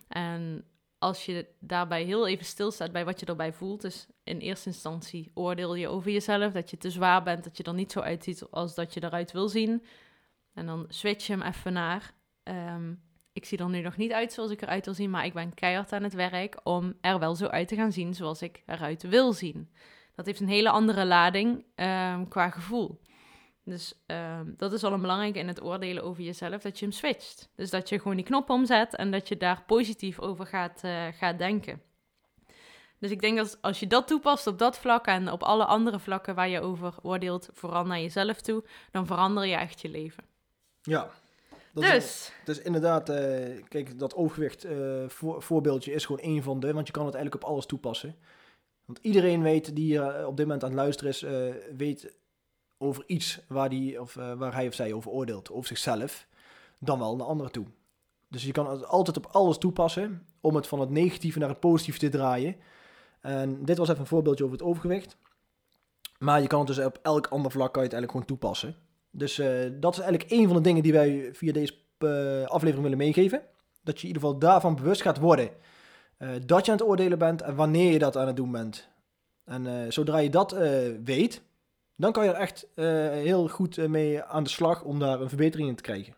En 0.08 0.66
als 1.00 1.26
je 1.26 1.48
daarbij 1.60 2.04
heel 2.04 2.28
even 2.28 2.46
stilstaat 2.46 2.92
bij 2.92 3.06
wat 3.06 3.20
je 3.20 3.26
erbij 3.26 3.54
voelt. 3.54 3.82
Dus 3.82 4.08
in 4.24 4.40
eerste 4.40 4.70
instantie 4.70 5.32
oordeel 5.34 5.76
je 5.76 5.88
over 5.88 6.12
jezelf 6.12 6.54
dat 6.54 6.70
je 6.70 6.78
te 6.78 6.90
zwaar 6.90 7.24
bent, 7.24 7.44
dat 7.44 7.58
je 7.58 7.64
er 7.64 7.74
niet 7.74 7.92
zo 7.92 8.00
uitziet 8.00 8.44
als 8.52 8.76
dat 8.76 8.94
je 8.94 9.04
eruit 9.04 9.32
wil 9.32 9.50
zien. 9.50 9.84
En 10.54 10.66
dan 10.66 10.86
switch 10.90 11.28
je 11.28 11.34
hem 11.34 11.42
even 11.42 11.74
naar. 11.74 12.14
ehm, 12.44 12.94
ik 13.34 13.46
zie 13.46 13.58
er 13.58 13.70
nu 13.70 13.82
nog 13.82 13.98
niet 13.98 14.12
uit 14.12 14.34
zoals 14.34 14.52
ik 14.52 14.62
eruit 14.62 14.86
wil 14.86 14.94
zien, 14.94 15.10
maar 15.10 15.26
ik 15.26 15.34
ben 15.34 15.54
keihard 15.54 15.94
aan 15.94 16.04
het 16.04 16.14
werk 16.14 16.60
om 16.64 16.94
er 17.02 17.20
wel 17.20 17.36
zo 17.36 17.46
uit 17.46 17.68
te 17.68 17.76
gaan 17.76 17.92
zien 17.92 18.14
zoals 18.14 18.42
ik 18.42 18.64
eruit 18.66 19.04
wil 19.04 19.34
zien. 19.34 19.70
Dat 20.16 20.26
heeft 20.26 20.40
een 20.40 20.48
hele 20.48 20.70
andere 20.70 21.06
lading 21.06 21.64
ehm, 21.76 22.28
qua 22.28 22.50
gevoel. 22.50 23.02
Dus 23.66 23.94
ehm, 24.06 24.52
dat 24.58 24.74
is 24.74 24.84
al 24.84 24.94
een 24.94 25.02
belangrijke 25.02 25.40
in 25.40 25.48
het 25.48 25.64
oordelen 25.64 26.04
over 26.04 26.24
jezelf, 26.24 26.62
dat 26.62 26.80
je 26.80 26.86
hem 26.86 26.94
switcht. 26.94 27.50
Dus 27.56 27.70
dat 27.70 27.90
je 27.90 28.00
gewoon 28.00 28.16
die 28.16 28.26
knop 28.26 28.50
omzet 28.50 28.96
en 28.96 29.12
dat 29.12 29.28
je 29.28 29.38
daar 29.38 29.64
positief 29.68 30.20
over 30.20 30.46
gaat, 30.46 30.84
eh, 30.84 31.08
gaat 31.14 31.38
denken. 31.38 31.82
Dus 33.00 33.12
ik 33.12 33.22
denk 33.22 33.38
dat 33.38 33.58
als 33.62 33.80
je 33.80 33.88
dat 33.88 34.08
toepast 34.08 34.48
op 34.48 34.60
dat 34.60 34.78
vlak 34.78 35.06
en 35.06 35.32
op 35.32 35.44
alle 35.44 35.66
andere 35.66 36.00
vlakken 36.00 36.36
waar 36.36 36.50
je 36.50 36.62
over 36.62 36.94
oordeelt, 37.02 37.50
vooral 37.54 37.86
naar 37.86 38.00
jezelf 38.00 38.42
toe, 38.42 38.64
dan 38.92 39.06
verander 39.06 39.46
je 39.46 39.56
echt 39.56 39.82
je 39.82 39.90
leven. 39.90 40.24
Ja. 40.82 41.10
Dat 41.74 41.84
is, 41.84 41.92
dus, 41.92 42.32
dus 42.44 42.62
inderdaad, 42.62 43.10
eh, 43.10 43.64
kijk, 43.68 44.00
dat 44.00 44.16
overgewicht 44.16 44.64
eh, 44.64 45.04
voor, 45.08 45.42
voorbeeldje 45.42 45.94
is 45.94 46.06
gewoon 46.06 46.22
één 46.22 46.44
van 46.44 46.60
de, 46.60 46.74
want 46.74 46.88
je 46.88 46.94
kan 46.94 47.06
het 47.06 47.16
eigenlijk 47.16 47.46
op 47.46 47.52
alles 47.52 47.66
toepassen. 47.66 48.16
Want 48.86 49.00
iedereen 49.02 49.42
weet 49.42 49.76
die 49.76 49.86
hier 49.86 50.28
op 50.28 50.38
dit 50.38 50.46
moment 50.46 50.64
aan 50.64 50.70
het 50.70 50.80
luisteren 50.80 51.12
is, 51.12 51.26
weet 51.78 52.14
over 52.86 53.04
iets 53.08 53.40
waar, 53.48 53.70
die, 53.70 54.02
of, 54.02 54.16
eh, 54.18 54.34
waar 54.34 54.54
hij 54.54 54.68
of 54.68 54.74
zij 54.74 54.94
over 54.94 55.12
oordeelt, 55.12 55.52
over 55.52 55.68
zichzelf, 55.68 56.28
dan 56.80 57.00
wel 57.00 57.16
naar 57.16 57.28
anderen 57.28 57.52
toe. 57.52 57.66
Dus 58.30 58.44
je 58.44 58.52
kan 58.52 58.70
het 58.70 58.86
altijd 58.88 59.18
op 59.18 59.26
alles 59.26 59.58
toepassen 59.58 60.26
om 60.42 60.56
het 60.56 60.68
van 60.68 60.80
het 60.80 60.90
negatieve 60.90 61.40
naar 61.40 61.50
het 61.50 61.60
positieve 61.60 62.00
te 62.00 62.10
draaien. 62.10 62.56
En 63.22 63.66
dit 63.66 63.78
was 63.78 63.90
even 63.90 64.02
een 64.02 64.08
voorbeeldje 64.08 64.44
over 64.44 64.58
het 64.58 64.66
overgewicht. 64.66 65.18
Maar 66.20 66.42
je 66.42 66.48
kan 66.48 66.60
het 66.60 66.68
dus 66.68 66.86
op 66.86 67.00
elk 67.02 67.28
ander 67.28 67.52
vlak 67.52 67.74
kan 67.74 67.84
je 67.84 67.90
het 67.90 67.98
eigenlijk 67.98 68.12
gewoon 68.12 68.40
toepassen. 68.40 68.76
Dus 69.12 69.40
eh, 69.40 69.72
dat 69.80 69.94
is 69.94 70.00
eigenlijk 70.00 70.32
een 70.32 70.46
van 70.48 70.56
de 70.56 70.62
dingen 70.62 70.84
die 70.84 70.94
wij 70.94 71.30
via 71.34 71.54
deze 71.54 71.74
eh, 71.98 72.44
aflevering 72.44 72.82
willen 72.82 72.98
meegeven. 72.98 73.42
Dat 73.84 73.96
je 73.96 74.08
in 74.08 74.14
ieder 74.14 74.22
geval 74.22 74.40
daarvan 74.40 74.76
bewust 74.76 75.02
gaat 75.02 75.20
worden. 75.20 75.50
dat 76.46 76.66
je 76.66 76.72
aan 76.72 76.78
het 76.78 76.88
oordelen 76.88 77.18
bent 77.18 77.42
en 77.42 77.56
wanneer 77.56 77.92
je 77.92 78.00
dat 78.00 78.18
aan 78.18 78.28
het 78.28 78.36
doen 78.36 78.52
bent. 78.52 78.88
En 79.46 79.94
zodra 79.94 80.18
je 80.18 80.30
dat 80.30 80.52
weet, 81.04 81.42
dan 81.96 82.12
kan 82.12 82.24
je 82.24 82.30
er 82.30 82.36
echt 82.36 82.68
eh, 82.76 82.86
heel 83.10 83.48
goed 83.48 83.78
eh, 83.78 83.86
mee 83.86 84.24
aan 84.24 84.44
de 84.44 84.50
slag 84.50 84.84
om 84.84 85.00
daar 85.00 85.22
een 85.22 85.30
verbetering 85.30 85.70
in 85.70 85.76
te 85.76 85.84
krijgen. 85.84 86.16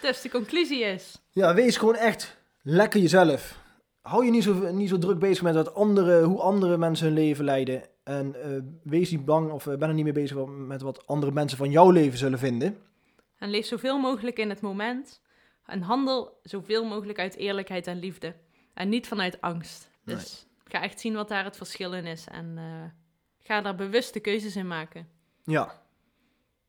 dus 0.00 0.20
de 0.20 0.30
conclusie 0.30 0.80
is, 0.80 1.20
Ja, 1.30 1.54
wees 1.54 1.76
gewoon 1.76 1.94
echt 1.96 2.36
lekker 2.62 3.00
jezelf. 3.00 3.58
Hou 4.00 4.24
je 4.24 4.30
niet 4.30 4.42
zo, 4.42 4.72
niet 4.72 4.88
zo 4.88 4.98
druk 4.98 5.18
bezig 5.18 5.42
met 5.42 5.54
wat 5.54 5.74
andere, 5.74 6.22
hoe 6.22 6.40
andere 6.40 6.76
mensen 6.76 7.06
hun 7.06 7.14
leven 7.14 7.44
leiden. 7.44 7.82
En 8.04 8.42
eh, 8.42 8.62
wees 8.82 9.10
niet 9.10 9.24
bang 9.24 9.50
of 9.50 9.64
ben 9.64 9.82
er 9.82 9.94
niet 9.94 10.04
mee 10.04 10.12
bezig 10.12 10.46
met 10.46 10.82
wat 10.82 11.06
andere 11.06 11.32
mensen 11.32 11.58
van 11.58 11.70
jouw 11.70 11.90
leven 11.90 12.18
zullen 12.18 12.38
vinden. 12.38 12.76
en 13.38 13.50
leef 13.50 13.66
zoveel 13.66 13.98
mogelijk 13.98 14.38
in 14.38 14.48
het 14.48 14.60
moment. 14.60 15.20
En 15.64 15.82
handel 15.82 16.38
zoveel 16.42 16.84
mogelijk 16.84 17.18
uit 17.18 17.36
eerlijkheid 17.36 17.86
en 17.86 17.98
liefde. 17.98 18.34
En 18.74 18.88
niet 18.88 19.06
vanuit 19.06 19.40
angst. 19.40 19.90
Dus 20.04 20.46
ga 20.64 20.82
echt 20.82 21.00
zien 21.00 21.14
wat 21.14 21.28
daar 21.28 21.44
het 21.44 21.56
verschil 21.56 21.92
in 21.92 22.04
is. 22.06 22.26
En 22.26 22.58
ga 23.48 23.60
daar 23.60 23.74
bewuste 23.74 24.20
keuzes 24.20 24.56
in 24.56 24.66
maken. 24.66 25.08
Ja, 25.44 25.82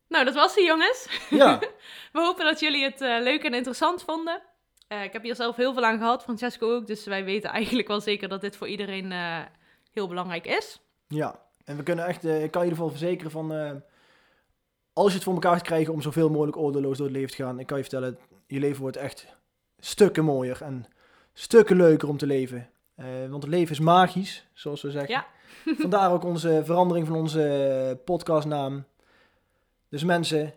Nou, 0.07 0.25
dat 0.25 0.33
was 0.33 0.55
het, 0.55 0.65
jongens. 0.65 1.07
ja, 1.29 1.59
We 2.13 2.19
hopen 2.19 2.45
dat 2.45 2.59
jullie 2.59 2.83
het 2.83 3.01
eh, 3.01 3.21
leuk 3.21 3.43
en 3.43 3.53
interessant 3.53 4.03
vonden. 4.03 4.41
Eh, 4.87 5.03
ik 5.03 5.13
heb 5.13 5.23
hier 5.23 5.35
zelf 5.35 5.55
heel 5.55 5.73
veel 5.73 5.85
aan 5.85 5.97
gehad, 5.97 6.23
Francesco 6.23 6.75
ook. 6.75 6.87
Dus 6.87 7.05
wij 7.05 7.23
weten 7.23 7.49
eigenlijk 7.49 7.87
wel 7.87 8.01
zeker 8.01 8.29
dat 8.29 8.41
dit 8.41 8.57
voor 8.57 8.67
iedereen 8.67 9.11
eh, 9.11 9.39
heel 9.91 10.07
belangrijk 10.07 10.45
is. 10.45 10.81
ja. 11.07 11.47
En 11.65 11.77
we 11.77 11.83
kunnen 11.83 12.05
echt, 12.05 12.23
ik 12.23 12.51
kan 12.51 12.63
je 12.63 12.69
geval 12.69 12.89
verzekeren 12.89 13.31
van, 13.31 13.51
als 14.93 15.07
je 15.07 15.13
het 15.13 15.23
voor 15.23 15.33
elkaar 15.33 15.53
gaat 15.53 15.61
krijgen 15.61 15.93
om 15.93 16.01
zoveel 16.01 16.29
mogelijk 16.29 16.57
oordeelloos 16.57 16.97
door 16.97 17.07
het 17.07 17.15
leven 17.15 17.35
te 17.35 17.43
gaan, 17.43 17.59
ik 17.59 17.67
kan 17.67 17.77
je 17.77 17.83
vertellen, 17.83 18.17
je 18.47 18.59
leven 18.59 18.81
wordt 18.81 18.97
echt 18.97 19.35
stukken 19.79 20.25
mooier 20.25 20.61
en 20.61 20.85
stukken 21.33 21.77
leuker 21.77 22.09
om 22.09 22.17
te 22.17 22.25
leven. 22.25 22.69
Eh, 22.99 23.05
want 23.29 23.43
het 23.43 23.51
leven 23.51 23.71
is 23.71 23.79
magisch, 23.79 24.45
zoals 24.53 24.81
we 24.81 24.91
zeggen. 24.91 25.11
Ja. 25.11 25.27
Vandaar 25.81 26.11
ook 26.11 26.23
onze 26.23 26.61
verandering 26.65 27.07
van 27.07 27.15
onze 27.15 28.01
podcastnaam. 28.05 28.85
Dus 29.89 30.03
mensen, 30.03 30.55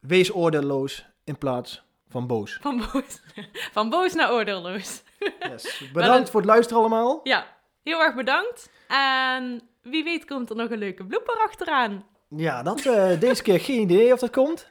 wees 0.00 0.34
oordeelloos 0.34 1.06
in 1.24 1.38
plaats 1.38 1.82
van 2.08 2.26
boos. 2.26 2.58
Van 2.60 2.76
boos, 2.92 3.20
van 3.76 3.90
boos 3.90 4.14
naar 4.14 4.32
oordeelloos. 4.32 5.02
Yes. 5.40 5.82
Bedankt 5.92 6.30
voor 6.30 6.40
het 6.40 6.48
luisteren 6.48 6.80
allemaal. 6.80 7.20
Ja, 7.22 7.46
heel 7.82 8.00
erg 8.00 8.14
bedankt. 8.14 8.70
En 8.88 9.60
wie 9.82 10.04
weet 10.04 10.24
komt 10.24 10.50
er 10.50 10.56
nog 10.56 10.70
een 10.70 10.78
leuke 10.78 11.04
blooper 11.04 11.38
achteraan. 11.46 12.04
Ja, 12.28 12.62
dat 12.62 12.86
eh, 12.86 13.20
deze 13.20 13.42
keer 13.42 13.60
geen 13.60 13.80
idee 13.80 14.12
of 14.12 14.20
dat 14.20 14.30
komt. 14.30 14.68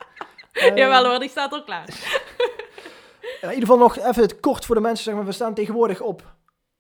Eh, 0.52 0.76
Jawel 0.76 1.06
hoor, 1.06 1.20
die 1.20 1.30
staat 1.30 1.52
al 1.52 1.63
klaar. 1.63 1.88
In 3.42 3.50
ieder 3.50 3.60
geval 3.60 3.78
nog 3.78 3.98
even 3.98 4.22
het 4.22 4.40
kort 4.40 4.66
voor 4.66 4.76
de 4.76 4.82
mensen. 4.82 5.04
Zeg 5.04 5.13
maar, 5.13 5.26
we 5.26 5.32
staan 5.32 5.54
tegenwoordig 5.54 6.02
op 6.02 6.36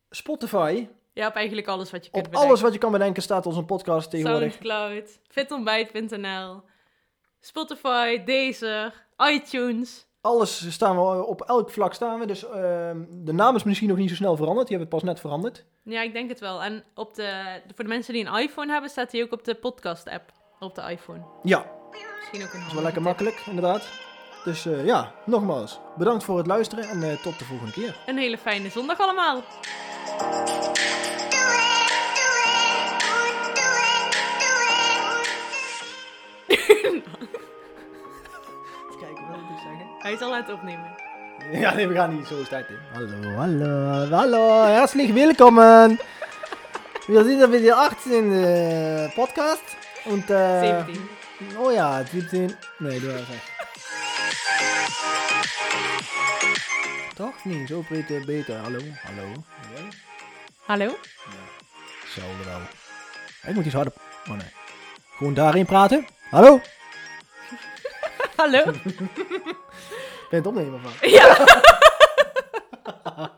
Spotify. 0.09 0.87
Ja, 1.13 1.27
op 1.27 1.33
eigenlijk 1.35 1.67
alles 1.67 1.91
wat 1.91 2.05
je 2.05 2.11
kunt 2.11 2.25
Op 2.25 2.29
bedenken. 2.31 2.49
alles 2.49 2.61
wat 2.61 2.73
je 2.73 2.79
kan 2.79 2.91
bedenken 2.91 3.21
staat 3.23 3.45
onze 3.45 3.63
podcast 3.63 4.09
tegenwoordig. 4.09 4.51
Soundcloud, 4.51 5.19
fitontbijt.nl, 5.27 6.61
Spotify, 7.39 8.23
Deezer, 8.23 9.05
iTunes. 9.17 10.05
Alles 10.21 10.71
staan 10.73 10.95
we 10.95 11.25
op 11.25 11.41
elk 11.41 11.69
vlak 11.69 11.93
staan 11.93 12.19
we. 12.19 12.25
Dus 12.25 12.49
ehm, 12.49 13.03
de 13.09 13.33
naam 13.33 13.55
is 13.55 13.63
misschien 13.63 13.87
nog 13.87 13.97
niet 13.97 14.09
zo 14.09 14.15
snel 14.15 14.35
veranderd. 14.35 14.67
Die 14.67 14.77
hebben 14.77 14.93
we 14.97 15.01
pas 15.03 15.13
net 15.13 15.21
veranderd. 15.21 15.65
Ja, 15.83 16.01
ik 16.01 16.13
denk 16.13 16.29
het 16.29 16.39
wel. 16.39 16.63
En 16.63 16.83
op 16.95 17.13
de, 17.15 17.61
voor 17.75 17.83
de 17.83 17.89
mensen 17.89 18.13
die 18.13 18.25
een 18.25 18.39
iPhone 18.39 18.71
hebben, 18.71 18.89
staat 18.89 19.11
hij 19.11 19.21
ook 19.23 19.31
op 19.31 19.43
de 19.43 19.55
podcast-app 19.55 20.31
op 20.59 20.75
de 20.75 20.81
iPhone. 20.81 21.21
Ja, 21.43 21.65
Misschien 22.19 22.43
ook 22.43 22.53
een 22.53 22.59
dat 22.59 22.67
is 22.67 22.73
wel 22.73 22.83
lekker 22.83 23.01
makkelijk, 23.01 23.43
inderdaad. 23.45 23.89
Dus 24.43 24.65
eh, 24.65 24.85
ja, 24.85 25.11
nogmaals, 25.25 25.79
bedankt 25.97 26.23
voor 26.23 26.37
het 26.37 26.47
luisteren 26.47 26.83
en 26.89 27.03
eh, 27.03 27.21
tot 27.21 27.39
de 27.39 27.45
volgende 27.45 27.71
keer. 27.71 27.97
Een 28.05 28.17
hele 28.17 28.37
fijne 28.37 28.69
zondag 28.69 28.99
allemaal. 28.99 29.41
Kijken, 38.99 39.27
wat 39.27 39.37
ik 39.37 39.57
zeggen? 39.63 39.87
Hij 39.99 40.13
is 40.13 40.21
al 40.21 40.33
aan 40.33 40.41
het 40.41 40.51
opnemen. 40.51 40.95
Ja, 41.51 41.73
nee, 41.73 41.87
we 41.87 41.93
gaan 41.93 42.15
niet 42.15 42.27
zo 42.27 42.43
starten. 42.43 42.79
Hallo, 42.93 43.35
hallo, 43.35 44.09
hallo, 44.09 44.63
herzlich 44.65 45.13
willkommen. 45.13 45.99
Wir 47.07 47.23
sind 47.23 47.39
ja 47.39 47.51
wieder 47.51 47.77
18 47.77 48.33
äh, 48.33 49.09
Podcast. 49.15 49.63
Und, 50.05 50.29
äh, 50.29 50.83
17. 50.85 51.09
Oh 51.57 51.71
ja, 51.71 52.03
17. 52.03 52.53
Nee, 52.79 52.99
du 52.99 53.13
hast 53.13 53.29
recht. 53.29 53.51
Toch 57.15 57.45
niet, 57.45 57.67
zo 57.67 57.83
beter, 57.89 58.25
beter. 58.25 58.57
Hallo, 58.63 58.79
hallo. 59.03 59.27
Ja. 59.75 60.06
Hallo? 60.67 60.85
Zo 62.15 62.21
wel. 62.45 62.59
Ik 63.47 63.55
moet 63.55 63.65
iets 63.65 63.73
harder. 63.73 63.93
Oh 64.29 64.35
nee. 64.35 64.53
Gewoon 65.17 65.33
daarin 65.33 65.65
praten. 65.65 66.07
Hallo? 66.29 66.61
Hallo? 68.37 68.63
Ben 70.29 70.39
je 70.39 70.47
het 70.47 70.47
opnemen 70.47 70.81
van? 70.81 71.09
ja. 71.09 71.37